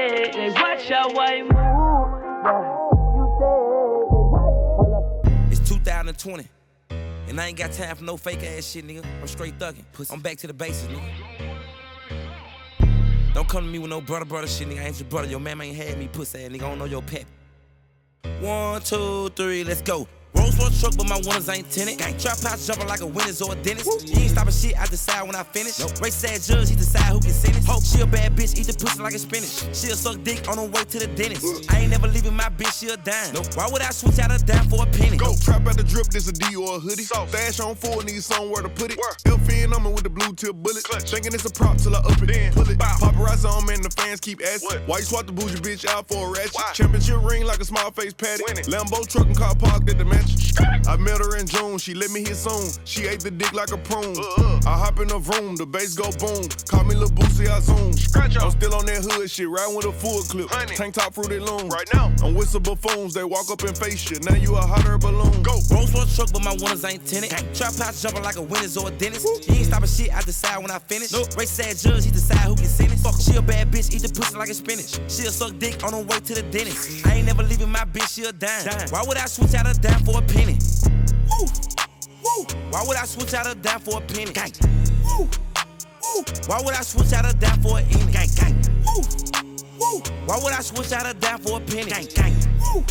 2020. 6.28 6.50
And 7.30 7.40
I 7.40 7.48
ain't 7.48 7.58
got 7.58 7.72
time 7.72 7.96
for 7.96 8.04
no 8.04 8.18
fake 8.18 8.44
ass 8.44 8.72
shit, 8.72 8.86
nigga. 8.86 9.06
I'm 9.22 9.28
straight 9.28 9.58
thugging. 9.58 9.84
I'm 10.12 10.22
back 10.22 10.38
to 10.38 10.48
the 10.48 10.54
basics, 10.54 10.92
nigga. 10.92 11.54
Don't 13.34 13.48
come 13.48 13.66
to 13.66 13.70
me 13.70 13.80
with 13.80 13.90
no 13.90 14.02
brother, 14.02 14.26
brother 14.26 14.48
shit, 14.48 14.68
nigga. 14.68 14.82
I 14.82 14.88
ain't 14.88 15.00
your 15.00 15.10
brother. 15.10 15.28
Your 15.28 15.40
mama 15.40 15.64
ain't 15.64 15.78
had 15.78 15.98
me, 15.98 16.08
pussy 16.08 16.44
ass, 16.44 16.52
nigga. 16.52 16.64
I 16.64 16.70
don't 16.70 16.80
know 16.80 16.86
your 16.86 17.02
pep. 17.02 17.26
One, 18.42 18.82
two, 18.82 19.30
three, 19.30 19.64
let's 19.64 19.82
go. 19.82 20.08
Rolls 20.36 20.58
Royce 20.60 20.80
truck, 20.80 20.98
but 20.98 21.08
my 21.08 21.18
winners 21.26 21.50
ain't 21.50 21.70
tenant. 21.72 22.00
Gang 22.00 22.18
trap 22.18 22.40
house 22.40 22.68
jumping 22.68 22.88
like 22.88 23.02
a 23.02 23.06
winner's 23.06 23.42
or 23.42 23.54
a 23.54 23.56
dentist. 23.56 24.08
He 24.08 24.22
ain't 24.22 24.32
stopping 24.32 24.54
shit, 24.54 24.80
I 24.80 24.86
decide 24.86 25.24
when 25.24 25.36
I 25.36 25.44
finish. 25.44 25.80
Nope. 25.80 26.00
Race 26.02 26.16
sad 26.16 26.42
judge, 26.42 26.70
he 26.70 26.76
decide 26.76 27.12
who 27.14 27.20
can 27.20 27.32
sentence. 27.32 27.66
Hope 27.66 27.84
she 27.84 28.02
a 28.02 28.06
bad 28.06 28.36
bitch, 28.36 28.58
eat 28.60 28.68
the 28.68 28.74
pussy 28.74 29.02
like 29.02 29.14
a 29.14 29.20
spinach. 29.20 29.64
She'll 29.76 29.96
suck 29.96 30.24
dick 30.24 30.48
on 30.48 30.58
her 30.58 30.66
way 30.66 30.84
to 30.84 31.00
the 31.00 31.08
dentist. 31.08 31.72
I 31.72 31.80
ain't 31.80 31.92
never 31.92 32.08
leaving 32.08 32.36
my 32.36 32.50
bitch, 32.50 32.80
she 32.80 32.90
a 32.90 32.98
dime. 32.98 33.34
Nope. 33.34 33.56
Why 33.56 33.68
would 33.72 33.82
I 33.82 33.90
switch 33.92 34.20
out 34.20 34.32
a 34.32 34.44
dime 34.44 34.68
for 34.70 34.84
a 34.84 34.88
penny? 34.88 35.18
Go 35.18 35.36
trap 35.42 35.68
out 35.68 35.78
the 35.78 35.84
drip, 35.84 36.08
this 36.08 36.28
a 36.28 36.34
D 36.34 36.56
or 36.56 36.78
a 36.78 36.80
hoodie. 36.80 37.04
So. 37.04 37.26
Stash 37.28 37.60
on 37.60 37.76
four, 37.76 38.04
need 38.04 38.24
somewhere 38.24 38.62
to 38.62 38.70
put 38.70 38.92
it. 38.92 39.00
On 39.68 39.84
me 39.84 39.92
with 39.92 40.04
the 40.04 40.10
blue 40.10 40.34
tip 40.34 40.56
bullet. 40.56 40.84
Thinking 40.86 41.34
it's 41.34 41.44
a 41.44 41.52
prop 41.52 41.76
till 41.78 41.94
I 41.96 42.00
up 42.00 42.22
it. 42.22 42.28
Then 42.28 42.54
pull 42.54 42.70
it. 42.70 42.78
Paparazzi 42.78 43.50
on 43.52 43.66
me 43.66 43.74
and 43.74 43.84
the 43.84 43.90
fans 43.90 44.22
keep 44.22 44.40
asking. 44.42 44.80
Why 44.86 45.00
you 45.00 45.04
swap 45.04 45.26
the 45.26 45.34
bougie 45.34 45.58
bitch 45.58 45.86
out 45.86 46.08
for 46.08 46.28
a 46.28 46.32
ratchet? 46.32 46.56
Championship 46.74 47.22
ring 47.24 47.44
like 47.44 47.60
a 47.60 47.66
small 47.66 47.92
face 47.92 48.14
patty. 48.14 48.44
Lambo 48.72 49.06
truck 49.08 49.26
and 49.26 49.36
car 49.36 49.56
parked 49.56 49.90
at 49.90 49.98
the 49.98 50.06
mansion. 50.18 50.48
I 50.88 50.96
met 50.98 51.20
her 51.20 51.38
in 51.38 51.46
June, 51.46 51.78
she 51.78 51.94
let 51.94 52.10
me 52.12 52.22
hit 52.22 52.36
soon. 52.36 52.72
She 52.86 53.08
ate 53.08 53.20
the 53.20 53.32
dick 53.32 53.54
like 53.54 53.72
a 53.72 53.78
prune. 53.78 54.16
I 54.66 54.78
hop 54.78 55.00
in 55.00 55.08
the 55.08 55.20
room, 55.20 55.56
the 55.56 55.66
bass 55.66 55.94
go 55.94 56.10
boom. 56.18 56.48
Call 56.68 56.84
me 56.86 56.96
Lil 56.96 57.10
Boosie, 57.10 57.48
I 57.48 57.60
zoom. 57.60 57.94
I'm 58.42 58.52
still 58.52 58.74
on 58.76 58.86
that 58.86 59.04
hood 59.04 59.30
shit, 59.30 59.50
riding 59.50 59.76
with 59.76 59.86
a 59.86 59.92
full 59.92 60.22
clip. 60.24 60.50
Tank 60.76 60.96
top 60.96 61.14
fruity 61.14 61.40
loom. 61.40 61.70
Right 61.70 61.88
now, 61.94 62.12
I'm 62.24 62.34
with 62.34 62.50
some 62.50 62.64
buffoons, 62.64 63.14
they 63.14 63.24
walk 63.24 63.52
up 63.52 63.62
and 63.64 63.78
face 63.78 64.10
you. 64.10 64.20
Now 64.22 64.36
you 64.36 64.56
a 64.56 64.62
hotter 64.62 64.98
balloon. 64.98 65.44
Go. 65.44 65.60
Rolls 65.72 65.94
Royce 65.94 66.16
truck, 66.16 66.32
but 66.32 66.44
my 66.44 66.56
winners 66.60 66.84
ain't 66.86 67.06
tenant. 67.06 67.32
Trap 67.54 67.76
house 67.76 68.02
jumping 68.02 68.24
like 68.24 68.38
a 68.38 68.42
winner's 68.42 68.78
or 68.78 68.88
a 68.88 68.92
dentist. 68.92 69.28
He 69.46 69.58
ain't 69.58 69.68
stopping 69.68 69.90
shit, 69.90 70.16
I 70.16 70.22
decide 70.22 70.58
when 70.60 70.72
I 70.72 70.80
finish. 70.80 71.12
Nope. 71.12 71.36
Race 71.38 71.52
sad 71.52 71.78
judge, 71.78 72.06
he 72.06 72.12
decide 72.12 72.48
who 72.48 72.56
can 72.56 72.66
sentence. 72.66 73.02
Fuck, 73.04 73.20
she 73.22 73.36
a 73.36 73.42
bad 73.42 73.72
bitch, 73.72 73.94
eat 73.94 74.02
the 74.02 74.10
pussy 74.10 74.38
like 74.38 74.50
a 74.50 74.54
spinach. 74.54 75.00
She'll 75.12 75.32
suck 75.32 75.58
dick 75.60 75.84
on 75.84 75.94
her 75.94 76.02
way 76.02 76.20
to 76.20 76.34
the 76.34 76.44
dentist. 76.44 77.06
I 77.06 77.17
never 77.28 77.44
leaving 77.44 77.70
my 77.70 77.84
bitch, 77.84 78.16
she 78.16 78.24
a 78.24 78.32
dime. 78.32 78.66
Why 78.90 79.04
would 79.06 79.18
I 79.18 79.26
switch 79.26 79.54
out 79.54 79.68
a 79.68 79.78
dime 79.78 80.00
for 80.06 80.18
a 80.18 80.22
penny? 80.22 80.58
Woo. 81.30 81.46
Woo. 82.24 82.46
Why 82.72 82.84
would 82.88 82.96
I 82.96 83.04
switch 83.04 83.34
out 83.34 83.46
a 83.46 83.54
dime 83.54 83.82
for 83.82 83.98
a 83.98 84.02
penny? 84.02 84.32
Gang. 84.32 84.52
Woo. 85.04 85.28
Woo. 85.28 86.24
Why 86.48 86.62
would 86.64 86.74
I 86.74 86.82
switch 86.82 87.12
out 87.12 87.30
a 87.30 87.36
dime 87.36 87.62
for 87.62 87.80
a 87.80 87.84
penny? 87.84 88.12
Gang, 88.14 88.30
gang. 88.34 88.56
Woo. 88.86 89.02
Woo. 89.78 90.02
Why 90.26 90.40
would 90.42 90.54
I 90.54 90.62
switch 90.62 90.94
out 90.94 91.06
a 91.06 91.14
dime 91.14 91.40
for 91.40 91.58
a 91.58 91.60
penny? 91.60 91.92
Gang, 91.92 92.08
gang. 92.16 92.36
Woo. 92.62 92.86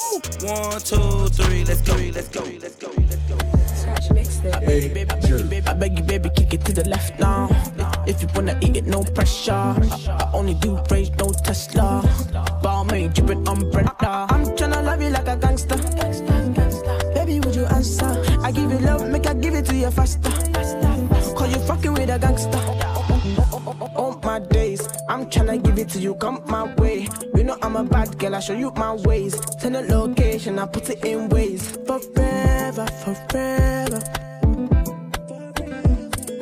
Woo. 0.00 0.20
One, 0.48 0.80
two, 0.80 1.28
three, 1.28 1.64
let's 1.64 1.82
go, 1.82 1.94
let's 1.94 2.28
go, 2.28 2.40
let's 2.40 2.76
go, 2.76 2.88
let's 2.96 3.16
go. 3.28 3.36
I 3.36 3.48
beg 3.48 3.57
you, 4.06 4.14
baby, 4.14 4.50
I 4.52 5.04
beg 5.04 5.28
you, 5.28 5.38
baby, 5.44 5.66
I 5.66 5.74
beg 5.74 5.98
you, 5.98 6.04
baby, 6.04 6.30
kick 6.30 6.54
it 6.54 6.64
to 6.64 6.72
the 6.72 6.88
left 6.88 7.18
now. 7.18 7.48
If 8.06 8.22
you 8.22 8.28
wanna 8.34 8.58
eat 8.60 8.76
it, 8.76 8.86
no 8.86 9.02
pressure. 9.02 9.52
I, 9.52 9.76
I 10.08 10.30
only 10.32 10.54
do 10.54 10.78
range, 10.90 11.10
no 11.18 11.32
Tesla. 11.32 12.02
Balmain, 12.62 13.12
drippin' 13.14 13.46
umbrella. 13.48 14.26
I'm 14.30 14.44
tryna 14.56 14.84
love 14.84 15.02
you 15.02 15.10
like 15.10 15.28
a 15.28 15.36
gangster. 15.36 15.76
Baby, 17.14 17.40
would 17.40 17.54
you 17.54 17.66
answer? 17.66 18.24
I 18.42 18.52
give 18.52 18.70
you 18.70 18.78
love, 18.78 19.08
make 19.08 19.26
I 19.26 19.34
give 19.34 19.54
it 19.54 19.66
to 19.66 19.74
you 19.74 19.90
faster. 19.90 20.30
Cause 21.36 21.52
you 21.52 21.60
fucking 21.66 21.94
with 21.94 22.10
a 22.10 22.18
gangster. 22.18 22.77
Tryna 25.30 25.62
give 25.62 25.78
it 25.78 25.88
to 25.90 25.98
you, 25.98 26.14
come 26.14 26.42
my 26.46 26.74
way. 26.76 27.06
You 27.34 27.44
know 27.44 27.56
I'm 27.62 27.76
a 27.76 27.84
bad 27.84 28.18
girl, 28.18 28.34
I 28.34 28.40
show 28.40 28.54
you 28.54 28.70
my 28.72 28.94
ways. 28.94 29.38
Send 29.60 29.76
a 29.76 29.82
location, 29.82 30.58
I 30.58 30.66
put 30.66 30.88
it 30.88 31.04
in 31.04 31.28
Waze. 31.28 31.68
Forever, 31.86 32.86
forever. 33.02 34.00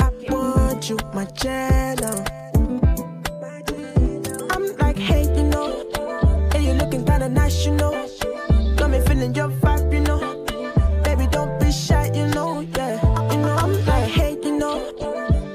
I 0.01 0.11
want 0.31 0.89
you, 0.89 0.99
my 1.13 1.25
jello. 1.35 2.25
I'm 4.51 4.77
like, 4.77 4.97
hey, 4.97 5.25
you 5.37 5.43
know. 5.45 5.85
Hey, 6.53 6.67
you 6.67 6.73
looking 6.75 7.05
kinda 7.05 7.29
nice, 7.29 7.67
you 7.67 7.73
know. 7.73 8.09
Got 8.77 8.91
me 8.91 9.01
feeling 9.01 9.35
your 9.35 9.49
vibe, 9.49 9.93
you 9.93 10.01
know. 10.01 10.21
Baby, 11.03 11.27
don't 11.27 11.59
be 11.61 11.73
shy, 11.73 12.11
you 12.15 12.27
know, 12.29 12.61
yeah. 12.61 13.01
You 13.33 13.39
know, 13.39 13.57
I'm 13.57 13.73
like, 13.85 14.11
hey, 14.11 14.39
you 14.43 14.57
know. 14.57 14.79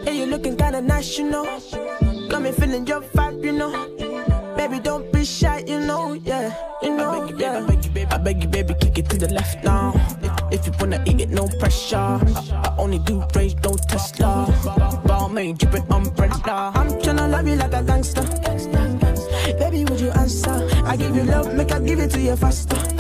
Hey, 0.04 0.18
you 0.18 0.26
looking 0.26 0.58
kinda 0.58 0.82
nice, 0.82 1.18
you 1.18 1.30
know. 1.30 1.48
Got 2.42 2.58
me 2.58 2.60
feeling 2.60 2.88
your 2.88 3.02
vibe, 3.02 3.44
you 3.44 3.52
know. 3.52 3.70
Baby, 4.58 4.80
don't 4.80 5.14
be 5.14 5.24
shy, 5.24 5.64
you 5.68 5.80
know, 5.80 6.14
yeah. 6.14 6.52
You 6.82 6.98
know, 6.98 7.12
I 7.12 7.28
beg 7.28 7.30
you, 7.30 7.38
yeah. 7.38 7.60
baby, 7.60 7.62
I 7.62 7.68
beg 7.68 7.86
you, 7.86 7.92
baby, 7.92 8.12
I 8.12 8.18
beg 8.18 8.42
you, 8.42 8.50
baby, 8.50 8.74
kick 8.82 8.98
it 8.98 9.10
to 9.12 9.18
the 9.20 9.32
left 9.32 9.64
now. 9.64 9.94
If, 10.52 10.66
you 10.66 10.74
wanna 10.80 11.04
eat 11.06 11.22
it, 11.22 11.30
no 11.30 11.48
pressure. 11.60 11.98
I, 11.98 12.62
I 12.66 12.76
only 12.80 12.98
do 12.98 13.24
range, 13.36 13.58
no 13.64 13.76
Tesla. 13.76 14.48
Balmain, 15.06 15.56
drippin' 15.56 15.86
umbrella. 15.92 16.72
I'm 16.74 16.90
tryna 17.00 17.30
love 17.30 17.48
you 17.48 17.58
like 17.58 17.74
a 17.74 17.84
gangster. 17.84 18.24
Baby, 19.60 19.86
would 19.86 20.02
you 20.02 20.10
answer? 20.10 20.68
I 20.84 20.98
give 20.98 21.16
you 21.16 21.26
love, 21.26 21.54
make 21.54 21.72
I 21.72 21.80
give 21.80 22.00
it 22.00 22.10
to 22.10 22.20
you 22.20 22.36
faster. 22.36 22.91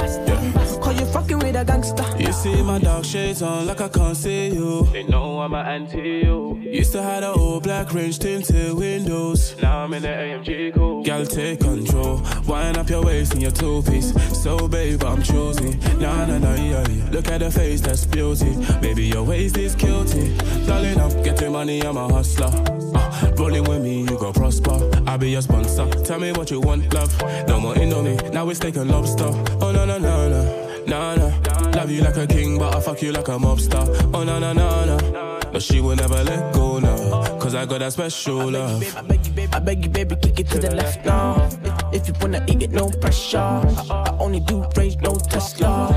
Cause 0.91 0.99
you 0.99 1.05
fucking 1.05 1.39
with 1.39 1.55
a 1.55 1.63
gangster. 1.63 2.03
You 2.19 2.33
see 2.33 2.61
my 2.63 2.77
dark 2.77 3.05
shades 3.05 3.41
on 3.41 3.65
like 3.65 3.79
I 3.79 3.87
can't 3.87 4.17
see 4.17 4.49
you. 4.49 4.85
They 4.91 5.03
know 5.03 5.39
I'm 5.39 5.53
an 5.53 5.65
anti 5.65 6.01
you. 6.25 6.57
Used 6.59 6.91
to 6.91 7.01
have 7.01 7.21
the 7.21 7.31
old 7.31 7.63
black 7.63 7.93
range 7.93 8.19
tinted 8.19 8.73
windows. 8.73 9.55
Now 9.61 9.85
I'm 9.85 9.93
in 9.93 10.01
the 10.01 10.09
AMG 10.09 10.73
cool. 10.73 11.01
Girl, 11.03 11.25
take 11.25 11.61
control. 11.61 12.21
Wind 12.45 12.77
up 12.77 12.89
your 12.89 13.05
waist 13.05 13.33
in 13.35 13.39
your 13.39 13.51
two 13.51 13.81
piece. 13.83 14.11
So, 14.43 14.67
babe, 14.67 15.01
I'm 15.03 15.21
choosy. 15.21 15.77
Nah, 15.97 16.25
nah, 16.25 16.39
nah, 16.39 16.55
yeah, 16.55 16.85
yeah. 16.89 17.09
Look 17.09 17.29
at 17.29 17.39
the 17.39 17.51
face, 17.51 17.79
that's 17.79 18.05
beauty. 18.05 18.53
Baby, 18.81 19.05
your 19.05 19.23
waist 19.23 19.57
is 19.57 19.75
guilty. 19.75 20.35
Darling, 20.65 20.99
I'm 20.99 21.23
getting 21.23 21.53
money, 21.53 21.81
I'm 21.81 21.95
a 21.95 22.07
hustler. 22.09 22.51
Uh, 22.93 23.31
rolling 23.37 23.63
with 23.63 23.81
me, 23.81 24.01
you 24.01 24.17
go 24.17 24.33
prosper. 24.33 24.77
I'll 25.07 25.17
be 25.17 25.31
your 25.31 25.41
sponsor. 25.41 25.89
Tell 26.03 26.19
me 26.19 26.33
what 26.33 26.51
you 26.51 26.59
want, 26.59 26.93
love. 26.93 27.17
No 27.47 27.59
more 27.61 27.75
Indomie, 27.75 28.33
now 28.33 28.45
we're 28.45 28.55
steak 28.55 28.75
lobster. 28.75 29.31
Oh 29.61 29.71
no 29.71 29.85
no 29.85 29.97
no 29.97 30.29
no, 30.29 30.60
no 30.87 31.15
no. 31.15 31.71
Love 31.75 31.91
you 31.91 32.01
like 32.01 32.17
a 32.17 32.27
king, 32.27 32.57
but 32.57 32.75
I 32.75 32.79
fuck 32.79 33.01
you 33.01 33.11
like 33.11 33.27
a 33.27 33.37
mobster. 33.37 33.83
Oh 34.13 34.23
no 34.23 34.39
no 34.39 34.53
no 34.53 34.85
no. 34.85 35.39
No, 35.51 35.59
she 35.59 35.81
will 35.81 35.95
never 35.95 36.23
let 36.23 36.53
go 36.53 36.79
now. 36.79 37.37
Cause 37.39 37.55
I 37.55 37.65
got 37.65 37.79
that 37.79 37.91
special 37.91 38.51
love. 38.51 38.81
I 38.95 39.01
beg 39.01 39.25
you, 39.25 39.33
baby, 39.33 39.53
I 39.53 39.59
beg 39.59 39.83
you, 39.83 39.89
baby, 39.89 40.15
kick 40.15 40.39
it 40.39 40.47
to 40.49 40.59
the 40.59 40.73
left 40.73 41.05
now. 41.05 41.49
If, 41.91 42.07
you 42.07 42.13
wanna 42.21 42.43
eat 42.47 42.63
it, 42.63 42.71
no 42.71 42.89
pressure. 42.89 43.37
I, 43.37 43.85
I 43.89 44.17
only 44.17 44.39
do 44.39 44.65
range, 44.77 44.97
no 45.01 45.15
Tesla. 45.15 45.89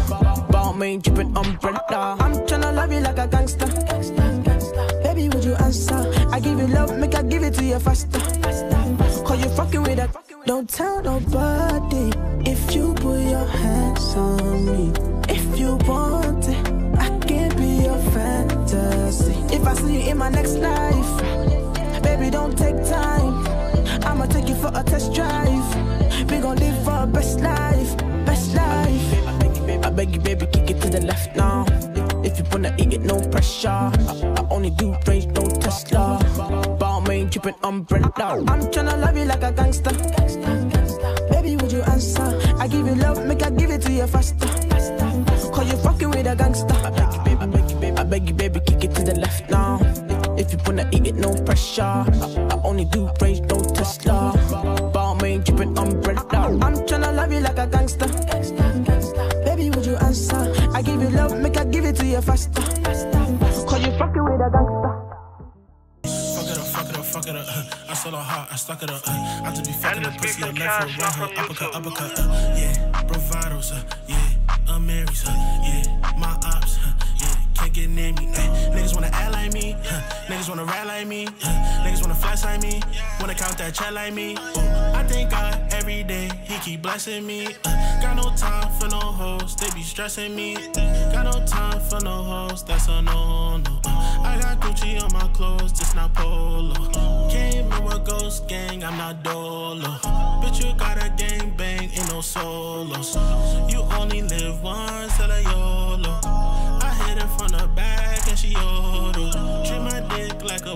Balmain 0.50 1.02
dripping 1.02 1.36
umbrella. 1.36 2.16
I'm 2.18 2.34
tryna 2.46 2.74
love 2.74 2.92
you 2.92 3.00
like 3.00 3.18
a 3.18 3.28
gangster. 3.28 3.66
Baby, 5.04 5.28
would 5.28 5.44
you 5.44 5.54
answer? 5.54 6.12
I 6.32 6.40
give 6.40 6.58
you 6.58 6.66
love, 6.66 6.98
make 6.98 7.14
I 7.14 7.22
give 7.22 7.44
it 7.44 7.54
to 7.54 7.64
you 7.64 7.78
faster. 7.78 8.18
Cause 9.24 9.44
you 9.44 9.50
fucking 9.50 9.82
with 9.84 9.96
that. 9.98 10.33
Don't 10.46 10.68
tell 10.68 11.02
nobody 11.02 12.12
if 12.44 12.74
you 12.74 12.92
put 12.92 13.18
your 13.18 13.46
hands 13.46 14.14
on 14.14 14.66
me. 14.66 14.92
If 15.26 15.58
you 15.58 15.76
want 15.88 16.46
it, 16.46 16.98
I 16.98 17.08
can 17.20 17.56
be 17.56 17.84
your 17.84 17.98
fantasy. 18.12 19.32
If 19.54 19.66
I 19.66 19.74
see 19.74 20.02
you 20.02 20.10
in 20.10 20.18
my 20.18 20.28
next 20.28 20.56
life, 20.56 22.02
baby, 22.02 22.28
don't 22.28 22.58
take 22.58 22.76
time. 22.84 23.46
I'ma 24.04 24.26
take 24.26 24.50
you 24.50 24.54
for 24.56 24.70
a 24.74 24.82
test 24.84 25.14
drive. 25.14 26.30
We 26.30 26.38
gon' 26.40 26.56
live 26.56 26.88
our 26.88 27.06
best 27.06 27.40
life, 27.40 27.96
best 28.26 28.54
life. 28.54 29.26
I 29.26 29.38
beg 29.38 29.56
you, 29.56 29.62
baby, 29.62 29.82
I 29.82 29.90
beg 29.90 30.12
you, 30.14 30.20
baby, 30.20 30.46
kick 30.52 30.70
it 30.70 30.82
to 30.82 30.90
the 30.90 31.00
left 31.00 31.34
now. 31.36 31.64
If 32.22 32.38
you 32.38 32.44
wanna 32.52 32.74
eat 32.78 32.92
it, 32.92 33.00
no 33.00 33.18
pressure. 33.30 33.68
I, 33.68 34.34
I 34.36 34.46
only 34.50 34.70
do 34.70 34.94
range, 35.06 35.26
no 35.28 35.48
Tesla. 35.48 36.73
Dripping 37.30 37.54
umbrella. 37.62 38.12
I'm 38.16 38.60
tryna 38.70 39.00
love 39.00 39.16
you 39.16 39.24
like 39.24 39.42
a 39.42 39.50
gangster. 39.52 39.90
Baby, 41.30 41.56
would 41.56 41.72
you 41.72 41.82
answer? 41.82 42.40
I 42.58 42.68
give 42.68 42.86
you 42.86 42.94
love, 42.94 43.24
make 43.26 43.42
I 43.42 43.50
give 43.50 43.70
it 43.70 43.82
to 43.82 43.92
you 43.92 44.06
faster. 44.06 44.46
Cause 45.52 45.70
you 45.70 45.76
fucking 45.78 46.10
with 46.10 46.26
a 46.26 46.36
gangster. 46.36 46.74
I 46.74 46.90
beg 46.90 47.12
you, 47.14 47.24
baby, 47.24 47.40
I 47.40 47.46
beg 47.46 47.70
you, 47.70 47.76
baby, 47.76 47.96
I 47.96 48.04
beg 48.04 48.28
you, 48.28 48.34
baby, 48.34 48.60
kick 48.60 48.84
it 48.84 48.94
to 48.94 49.02
the 49.02 49.14
left 49.18 49.50
now. 49.50 49.80
If 50.36 50.52
you 50.52 50.58
wanna 50.66 50.88
eat 50.92 51.06
it, 51.06 51.14
no 51.14 51.34
pressure. 51.44 51.82
I, 51.82 52.48
I 52.50 52.60
only 52.64 52.84
do 52.84 53.10
range, 53.20 53.40
no 53.40 53.58
Tesla. 53.60 54.32
I 68.54 68.56
stuck 68.56 68.84
it 68.84 68.90
up. 68.90 69.02
Uh, 69.04 69.10
I 69.10 69.50
just 69.50 69.64
be 69.64 69.72
fucking 69.72 70.04
a 70.04 70.10
pussy, 70.12 70.44
I 70.44 70.50
left 70.52 70.62
her, 70.62 71.02
right 71.02 71.14
her, 71.16 71.42
uppercut, 71.42 71.74
uppercut. 71.74 72.12
Uh, 72.16 72.54
yeah, 72.56 73.02
bravados, 73.08 73.72
uh, 73.72 73.82
yeah, 74.06 74.16
Amiris, 74.68 75.26
uh, 75.26 75.32
yeah, 75.64 76.12
my 76.16 76.38
yeah, 77.76 77.86
can't 77.86 77.86
get 77.86 77.90
near 77.90 78.12
me. 78.12 78.28
Uh, 78.34 78.74
niggas 78.74 78.94
wanna 78.94 79.10
act 79.12 79.32
like 79.32 79.52
me, 79.52 79.74
uh, 79.74 80.00
niggas 80.28 80.48
wanna 80.48 80.64
rap 80.64 80.86
like 80.86 81.06
me, 81.06 81.26
uh, 81.26 81.84
niggas 81.84 82.00
wanna 82.00 82.14
flash 82.14 82.44
like 82.44 82.62
me, 82.62 82.80
wanna 83.20 83.34
count 83.34 83.58
that 83.58 83.74
chat 83.74 83.92
like 83.92 84.12
me. 84.12 84.36
Uh, 84.36 84.92
I 84.94 85.04
thank 85.04 85.30
God 85.30 85.60
every 85.72 86.02
day, 86.02 86.30
he 86.44 86.58
keep 86.58 86.82
blessing 86.82 87.26
me. 87.26 87.46
Uh, 87.64 88.02
got 88.02 88.16
no 88.16 88.34
time 88.36 88.70
for 88.78 88.88
no 88.88 89.00
hoes, 89.00 89.56
they 89.56 89.70
be 89.74 89.82
stressing 89.82 90.34
me. 90.34 90.54
Got 91.12 91.24
no 91.24 91.46
time 91.46 91.80
for 91.88 92.00
no 92.00 92.22
hoes, 92.22 92.64
that's 92.64 92.88
a 92.88 93.02
no 93.02 93.56
no. 93.58 93.80
Uh, 93.84 94.22
I 94.24 94.38
got 94.40 94.60
Gucci 94.60 95.02
on 95.02 95.12
my 95.12 95.28
clothes, 95.32 95.72
just 95.72 95.94
not 95.94 96.12
polo. 96.14 96.74
Came 97.30 97.72
in 97.72 97.84
with 97.84 98.04
Ghost 98.04 98.48
Gang, 98.48 98.84
I'm 98.84 98.96
not 98.96 99.22
dolo. 99.22 99.98
Bitch, 100.42 100.64
you 100.64 100.74
got 100.74 100.98
a 100.98 101.08
gang 101.10 101.54
bang, 101.56 101.90
ain't 101.90 102.12
no 102.12 102.20
solos. 102.20 103.16
You 103.70 103.80
only 103.98 104.22
live 104.22 104.53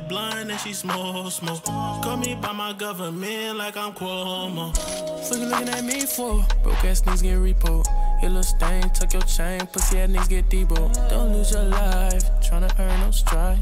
blunt 0.09 0.51
and 0.51 0.61
she 0.61 0.73
smoke, 0.73 1.31
smoke. 1.31 1.65
Call 1.65 2.17
me 2.17 2.35
by 2.35 2.53
my 2.53 2.73
government 2.73 3.59
like 3.59 3.77
I'm 3.77 3.93
Cuomo. 3.93 4.75
Fuck 5.29 5.39
you 5.39 5.47
looking 5.47 5.69
at 5.69 5.85
me 5.85 6.07
for? 6.07 6.45
Broke 6.63 6.85
ass 6.85 7.03
niggas 7.03 7.23
get 7.23 7.39
repo. 7.39 7.85
Your 8.23 8.31
little 8.31 8.43
stain, 8.43 8.83
tuck 8.91 9.13
your 9.13 9.23
chain, 9.23 9.61
pussy 9.67 9.99
ass 10.01 10.09
niggas 10.09 10.29
get 10.29 10.49
debo. 10.49 11.11
Don't 11.11 11.33
lose 11.33 11.53
your 11.53 11.65
life, 11.65 12.25
tryna 12.41 12.73
earn 12.79 13.01
no 13.01 13.11
stripe. 13.11 13.59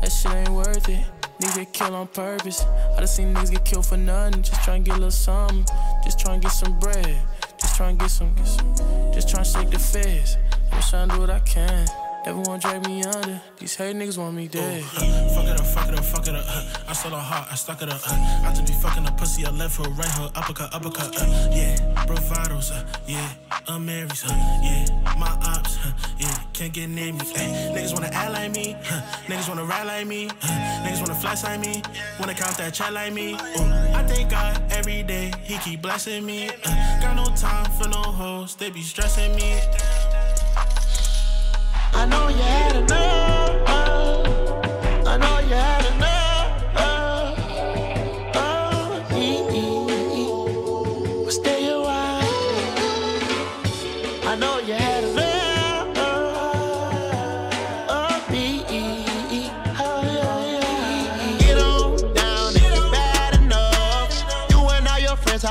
That 0.00 0.10
shit 0.10 0.32
ain't 0.32 0.50
worth 0.50 0.88
it. 0.88 1.04
Niggas 1.40 1.56
get 1.56 1.72
killed 1.72 1.94
on 1.94 2.06
purpose. 2.08 2.62
I 2.62 2.96
done 2.96 3.06
seen 3.06 3.34
niggas 3.34 3.50
get 3.50 3.64
killed 3.64 3.86
for 3.86 3.96
nothing. 3.96 4.42
Just 4.42 4.60
tryna 4.62 4.84
get 4.84 4.94
a 4.94 4.98
little 4.98 5.10
something. 5.10 5.64
Just 6.02 6.18
tryna 6.18 6.40
get 6.40 6.52
some 6.52 6.78
bread. 6.78 7.18
Just 7.58 7.78
tryna 7.78 7.98
get 7.98 8.10
some, 8.10 8.34
get 8.34 8.46
some. 8.46 8.74
Just 9.12 9.28
tryna 9.28 9.52
shake 9.52 9.70
the 9.70 9.78
feds. 9.78 10.36
I'm 10.72 10.80
tryna 10.80 11.14
do 11.14 11.20
what 11.20 11.30
I 11.30 11.40
can. 11.40 11.86
Never 12.24 12.38
wanna 12.40 12.60
drag 12.60 12.86
me 12.86 13.02
under. 13.02 13.40
These 13.58 13.74
hate 13.74 13.96
niggas 13.96 14.16
want 14.16 14.36
me 14.36 14.46
dead. 14.46 14.84
Uh, 14.96 15.28
fuck 15.34 15.44
it 15.44 15.58
up, 15.58 15.66
fuck 15.66 15.88
it 15.88 15.98
up, 15.98 16.04
fuck 16.04 16.28
it 16.28 16.34
up. 16.36 16.44
Uh, 16.46 16.64
I 16.88 16.92
saw 16.92 17.10
her 17.10 17.16
heart, 17.16 17.48
I 17.50 17.56
stuck 17.56 17.82
it 17.82 17.88
up. 17.88 18.00
Uh, 18.06 18.14
I 18.46 18.52
just 18.54 18.66
be 18.66 18.72
fucking 18.74 19.06
a 19.06 19.12
pussy, 19.12 19.44
I 19.44 19.50
left 19.50 19.76
her, 19.78 19.90
right 19.90 20.08
her, 20.08 20.30
uppercut, 20.36 20.72
uppercut. 20.72 21.20
Uh, 21.20 21.26
yeah, 21.50 21.76
bravados, 22.06 22.70
uh, 22.70 22.84
yeah, 23.08 23.28
Amiris, 23.66 24.24
uh, 24.24 24.34
yeah, 24.62 24.86
my 25.18 25.36
ops, 25.42 25.78
uh, 25.84 25.92
yeah, 26.18 26.32
can't 26.52 26.72
get 26.72 26.88
near 26.88 27.12
me. 27.12 27.20
Ay, 27.34 27.72
niggas 27.74 27.92
wanna 27.92 28.10
act 28.12 28.32
like 28.32 28.52
me, 28.52 28.76
huh, 28.84 29.02
niggas 29.26 29.48
wanna 29.48 29.64
rap 29.64 29.86
like 29.86 30.06
me, 30.06 30.28
uh, 30.28 30.84
niggas 30.86 31.00
wanna 31.00 31.16
flash 31.16 31.42
like 31.42 31.58
me, 31.58 31.82
wanna 32.20 32.34
count 32.34 32.56
that 32.56 32.72
chat 32.72 32.92
like 32.92 33.12
me. 33.12 33.34
Ooh, 33.34 33.96
I 33.98 34.04
thank 34.06 34.30
God 34.30 34.62
every 34.70 35.02
day, 35.02 35.32
he 35.42 35.58
keep 35.58 35.82
blessing 35.82 36.24
me. 36.24 36.50
Uh, 36.64 37.00
got 37.00 37.16
no 37.16 37.24
time 37.34 37.68
for 37.72 37.88
no 37.88 38.00
hoes, 38.00 38.54
they 38.54 38.70
be 38.70 38.82
stressing 38.82 39.34
me. 39.34 39.58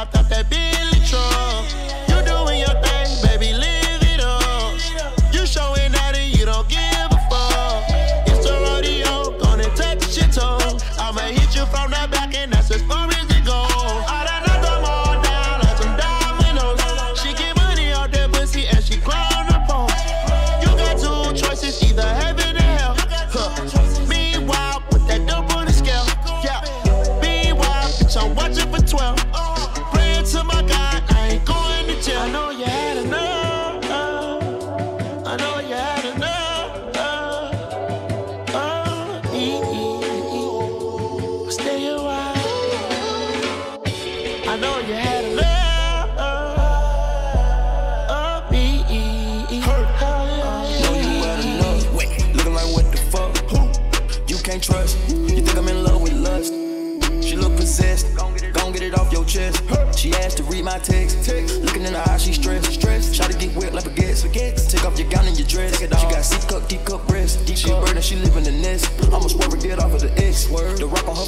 Hopped 0.01 0.15
out 0.15 0.29
that 0.29 0.49
Billy 0.49 1.05
truck. 1.05 2.00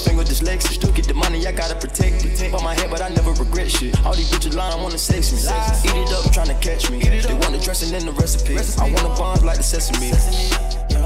On 0.08 0.26
dyslexic. 0.26 0.74
Still 0.74 0.92
get 0.92 1.08
the 1.08 1.14
money, 1.14 1.46
I 1.48 1.52
gotta 1.52 1.76
protect 1.76 2.26
it. 2.26 2.52
Bought 2.52 2.64
my 2.64 2.76
head, 2.76 2.90
but 2.90 3.02
I 3.02 3.10
never 3.10 3.32
regret 3.32 3.72
shit. 3.72 3.98
All 4.06 4.14
these 4.14 4.30
bitches 4.30 4.56
lying, 4.56 4.74
I 4.74 4.82
wanna 4.82 4.98
sex 4.98 5.32
me. 5.32 5.40
Eat 5.40 5.96
it 5.96 6.12
up, 6.12 6.26
tryna 6.32 6.60
catch 6.62 6.90
me. 6.90 7.00
They 7.00 7.34
want 7.34 7.52
the 7.52 7.60
dressing 7.60 7.94
in 7.94 8.06
the 8.06 8.12
recipe. 8.14 8.58
I 8.82 8.92
want 8.92 9.06
a 9.06 9.20
bond 9.20 9.44
like 9.44 9.58
the 9.58 9.64
sesame. 9.64 10.12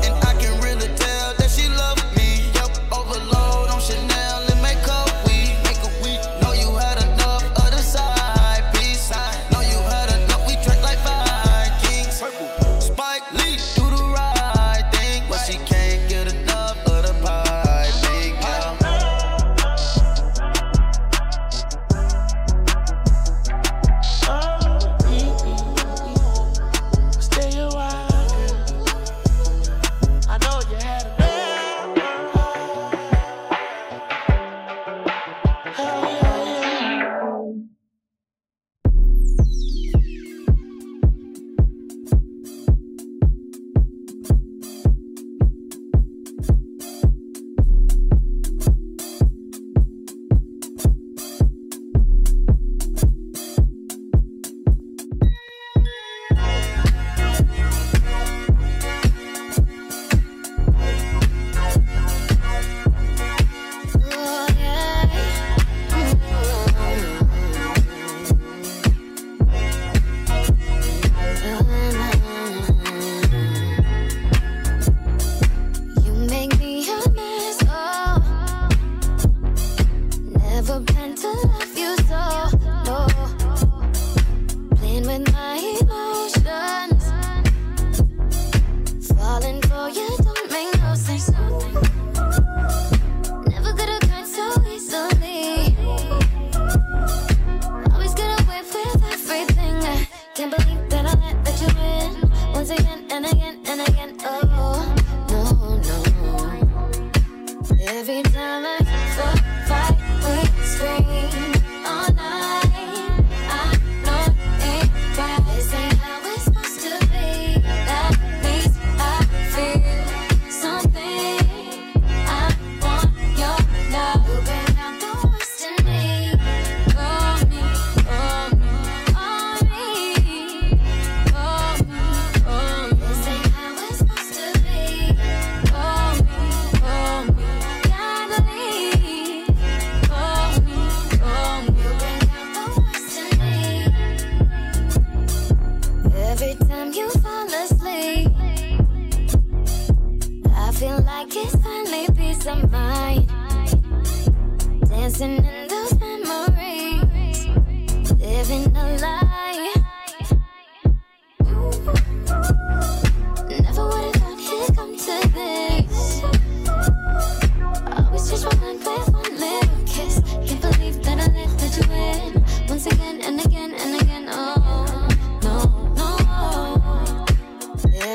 And 0.06 0.14
I 0.26 0.34
can 0.42 0.60
really 0.62 0.88
tell 0.96 1.34
that 1.38 1.50
she 1.50 1.68
love 1.70 2.07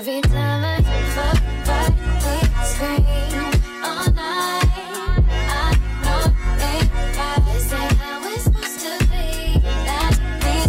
Every 0.05 0.20
time 0.22 0.64
I 0.64 0.82
scream 2.64 3.07
all 3.84 4.11
night. 4.11 4.66
I 5.46 5.78
know 6.03 6.26
it 6.59 6.90
right. 7.16 7.42
This 7.46 7.72
ain't 7.72 7.92
how 7.92 8.26
it's 8.26 8.42
supposed 8.42 8.80
to 8.80 8.92
be. 9.07 9.62
I 9.62 10.11
feel 10.42 10.66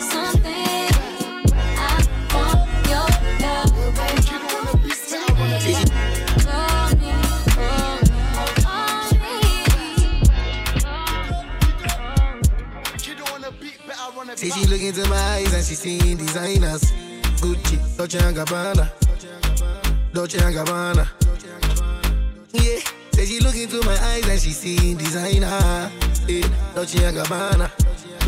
something. 0.00 0.92
I 1.76 1.92
want 2.32 2.88
your 2.88 3.08
love. 3.44 3.72
You 4.32 4.38
of 4.72 4.80
me. 4.82 4.92
For 14.14 14.24
me, 14.24 14.36
Say 14.36 14.48
she 14.48 14.64
look 14.68 14.80
into 14.80 15.06
my 15.10 15.16
eyes 15.16 15.52
and 15.52 15.62
she 15.62 15.74
seeing 15.74 16.16
designers. 16.16 17.01
Dolce 18.02 18.18
and 18.18 18.36
Gabbana, 18.36 18.90
Dolce 20.12 20.36
and 20.44 20.56
Gabbana. 20.56 21.06
Yeah, 22.52 22.80
say 23.12 23.26
she 23.26 23.38
look 23.38 23.54
into 23.54 23.80
my 23.86 23.96
eyes 23.96 24.28
and 24.28 24.40
she 24.40 24.50
seeing 24.50 24.96
designer. 24.96 25.88
Yeah, 26.26 26.48
Dolce 26.74 27.04
and 27.04 27.16
Gabbana, 27.16 27.70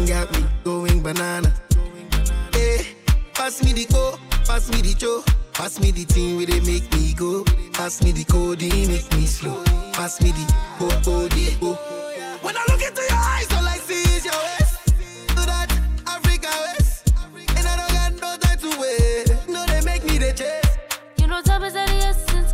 got 0.06 0.30
me 0.30 0.46
going 0.62 1.02
banana. 1.02 1.52
Yeah, 2.52 2.84
pass 3.34 3.64
me 3.64 3.72
the 3.72 3.86
co, 3.86 4.16
pass 4.44 4.70
me 4.70 4.80
the 4.80 4.94
cho, 4.94 5.24
pass 5.52 5.80
me 5.80 5.90
the 5.90 6.04
thing 6.04 6.36
where 6.36 6.46
they 6.46 6.60
make 6.60 6.88
me 6.92 7.12
go. 7.12 7.42
Pass 7.72 8.00
me 8.04 8.12
the 8.12 8.22
codeine, 8.22 8.86
make 8.86 9.12
me 9.14 9.26
slow. 9.26 9.60
Pass 9.92 10.22
me 10.22 10.30
the 10.30 10.54
oh 10.82 11.02
oh 11.08 11.26
the 11.26 11.58
oh. 11.62 12.38
When 12.42 12.56
I 12.56 12.64
look 12.68 12.80
into 12.80 13.02
your 13.02 13.18
eyes, 13.18 13.53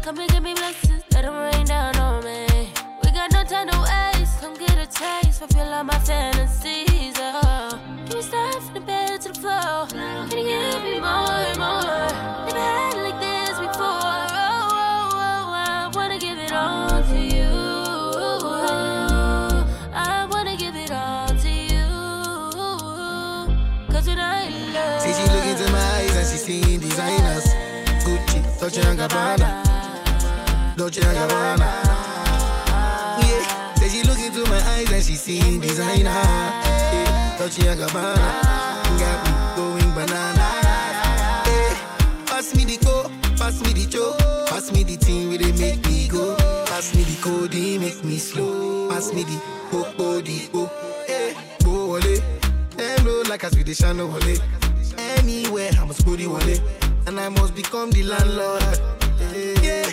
Come 0.02 0.18
and 0.18 0.30
give 0.30 0.42
me 0.42 0.54
blessings. 0.54 1.02
Let 1.12 1.22
them 1.22 1.36
rain 1.36 1.66
down 1.66 1.96
on 1.96 2.24
me. 2.24 2.72
We 3.04 3.10
got 3.12 3.30
no 3.32 3.44
time 3.44 3.68
to 3.68 3.78
waste. 3.78 4.40
Come 4.40 4.54
get 4.54 4.78
a 4.78 4.86
taste. 4.86 5.38
Fulfill 5.40 5.72
all 5.74 5.84
my 5.84 5.98
fantasies. 5.98 7.14
Oh. 7.18 7.78
Can 8.06 8.16
we 8.16 8.22
start 8.22 8.62
from 8.62 8.74
the 8.74 8.80
bed 8.80 9.20
to 9.20 9.28
the 9.28 9.34
floor? 9.38 9.86
Can 9.90 10.38
you 10.38 10.44
give 10.44 10.82
me 10.82 11.00
more 11.00 11.30
and 11.48 11.58
more? 11.58 11.82
Never 12.46 12.58
had 12.58 12.94
it 12.94 13.02
like 13.02 13.20
this 13.20 13.58
before. 13.58 13.76
Oh, 13.84 14.70
oh, 14.72 15.12
oh, 15.12 15.52
I 15.52 15.90
wanna 15.94 16.18
give 16.18 16.38
it 16.38 16.52
all 16.52 17.02
to 17.02 17.18
you. 17.18 17.50
I 19.92 20.26
wanna 20.30 20.56
give 20.56 20.76
it 20.76 20.90
all 20.90 21.28
to 21.28 21.50
you. 21.50 21.86
Cause 23.92 24.06
tonight, 24.06 24.50
love. 24.74 25.00
Say 25.02 25.12
she 25.12 25.24
look 25.30 25.44
into 25.44 25.70
my 25.70 25.78
eyes 25.78 26.16
and 26.16 26.26
she 26.26 26.38
seeing 26.38 26.80
designers. 26.80 27.46
Gucci, 28.04 28.40
Dolce 28.58 28.80
and 28.80 28.98
Gabbana, 28.98 29.69
Dolce 30.80 31.02
and 31.02 31.14
Gabbana. 31.14 31.68
Yeah, 33.20 33.74
say 33.74 33.88
she 33.90 34.02
look 34.02 34.18
into 34.18 34.48
my 34.48 34.56
eyes 34.72 34.90
and 34.90 35.04
she 35.04 35.14
seeing 35.14 35.60
designer. 35.60 36.08
Yeah, 36.08 37.36
Dolce 37.38 37.68
and 37.68 37.78
Gabbana, 37.78 38.30
got 38.98 39.18
me 39.26 39.32
going 39.56 39.90
banana. 39.92 40.46
Yeah, 41.44 42.24
pass 42.24 42.54
me 42.54 42.64
the 42.64 42.78
co, 42.82 43.10
pass 43.36 43.60
me 43.60 43.74
the 43.74 43.84
cho, 43.90 44.16
pass 44.48 44.72
me 44.72 44.84
the 44.84 44.96
thing 44.96 45.28
where 45.28 45.36
they 45.36 45.52
make 45.52 45.84
me 45.86 46.08
go. 46.08 46.34
Pass 46.64 46.94
me 46.94 47.02
the 47.02 47.20
codeine, 47.20 47.82
make 47.82 48.02
me 48.02 48.16
slow. 48.16 48.88
Pass 48.88 49.12
me 49.12 49.24
the 49.24 49.38
oh 49.74 49.94
oh 49.98 50.20
the 50.22 50.48
oh. 50.54 50.70
Yeah, 51.06 51.34
go 51.62 51.92
wale. 51.92 52.22
Them 52.78 53.04
low 53.04 53.22
like 53.28 53.42
a 53.42 53.50
Swedish 53.50 53.82
and 53.82 53.98
wale. 53.98 54.38
Anywhere 54.96 55.72
I 55.78 55.84
must 55.84 56.06
go 56.06 56.16
the 56.16 56.26
wale, 56.26 56.58
and 57.06 57.20
I 57.20 57.28
must 57.28 57.54
become 57.54 57.90
the 57.90 58.02
landlord. 58.02 58.62
Yeah, 59.62 59.92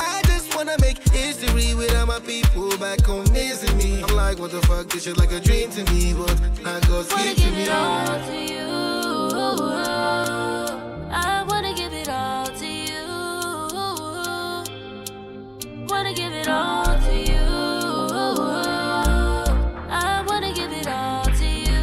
I 0.00 0.22
just 0.26 0.54
wanna 0.54 0.76
make 0.80 0.98
history 1.10 1.74
with 1.74 1.94
all 1.96 2.06
my 2.06 2.20
people 2.20 2.76
back 2.78 3.00
home 3.00 3.24
missing 3.32 3.76
me. 3.76 4.02
I'm 4.02 4.14
like, 4.14 4.38
what 4.38 4.50
the 4.52 4.60
fuck? 4.62 4.88
This 4.88 5.04
shit 5.04 5.16
like 5.16 5.32
a 5.32 5.40
dream 5.40 5.70
to 5.70 5.84
me, 5.92 6.14
but 6.14 6.30
I 6.64 6.80
God's 6.86 7.08
gift 7.08 7.38
to 7.38 7.44
give 7.44 7.54
me. 7.54 7.62
it 7.62 7.68
all 7.70 8.06
to 8.28 8.36
you. 8.52 8.68
I 11.10 11.44
wanna 11.48 11.74
give 11.74 11.92
it 11.92 12.08
all 12.08 12.46
to 12.46 12.66
you. 12.66 13.06
Wanna 15.88 16.14
give 16.14 16.32
it 16.32 16.48
all 16.48 16.84
to 16.84 17.14
you. 17.30 17.46
I 19.90 20.24
wanna 20.28 20.52
give 20.54 20.72
it 20.72 20.86
all 20.86 21.24
to 21.24 21.46
you. 21.46 21.82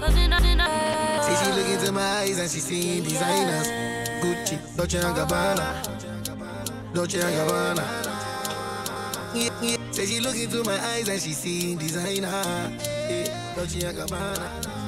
Cause 0.00 0.18
you're 0.18 0.28
not 0.28 0.44
enough. 0.44 1.24
Say 1.24 1.34
she 1.44 1.52
look 1.52 1.68
into 1.68 1.90
Dolce 4.80 4.96
and 4.96 5.14
Gabbana, 5.14 5.84
Dolce 6.94 7.20
and 7.20 7.36
Gabbana. 7.36 7.84
Say 9.92 10.06
she 10.06 10.20
look 10.20 10.34
into 10.34 10.64
my 10.64 10.72
eyes 10.72 11.06
and 11.06 11.20
she 11.20 11.34
seeing 11.34 11.76
designer. 11.76 12.42
Dolce 13.54 13.84
and 13.84 13.98
Gabbana. 13.98 14.79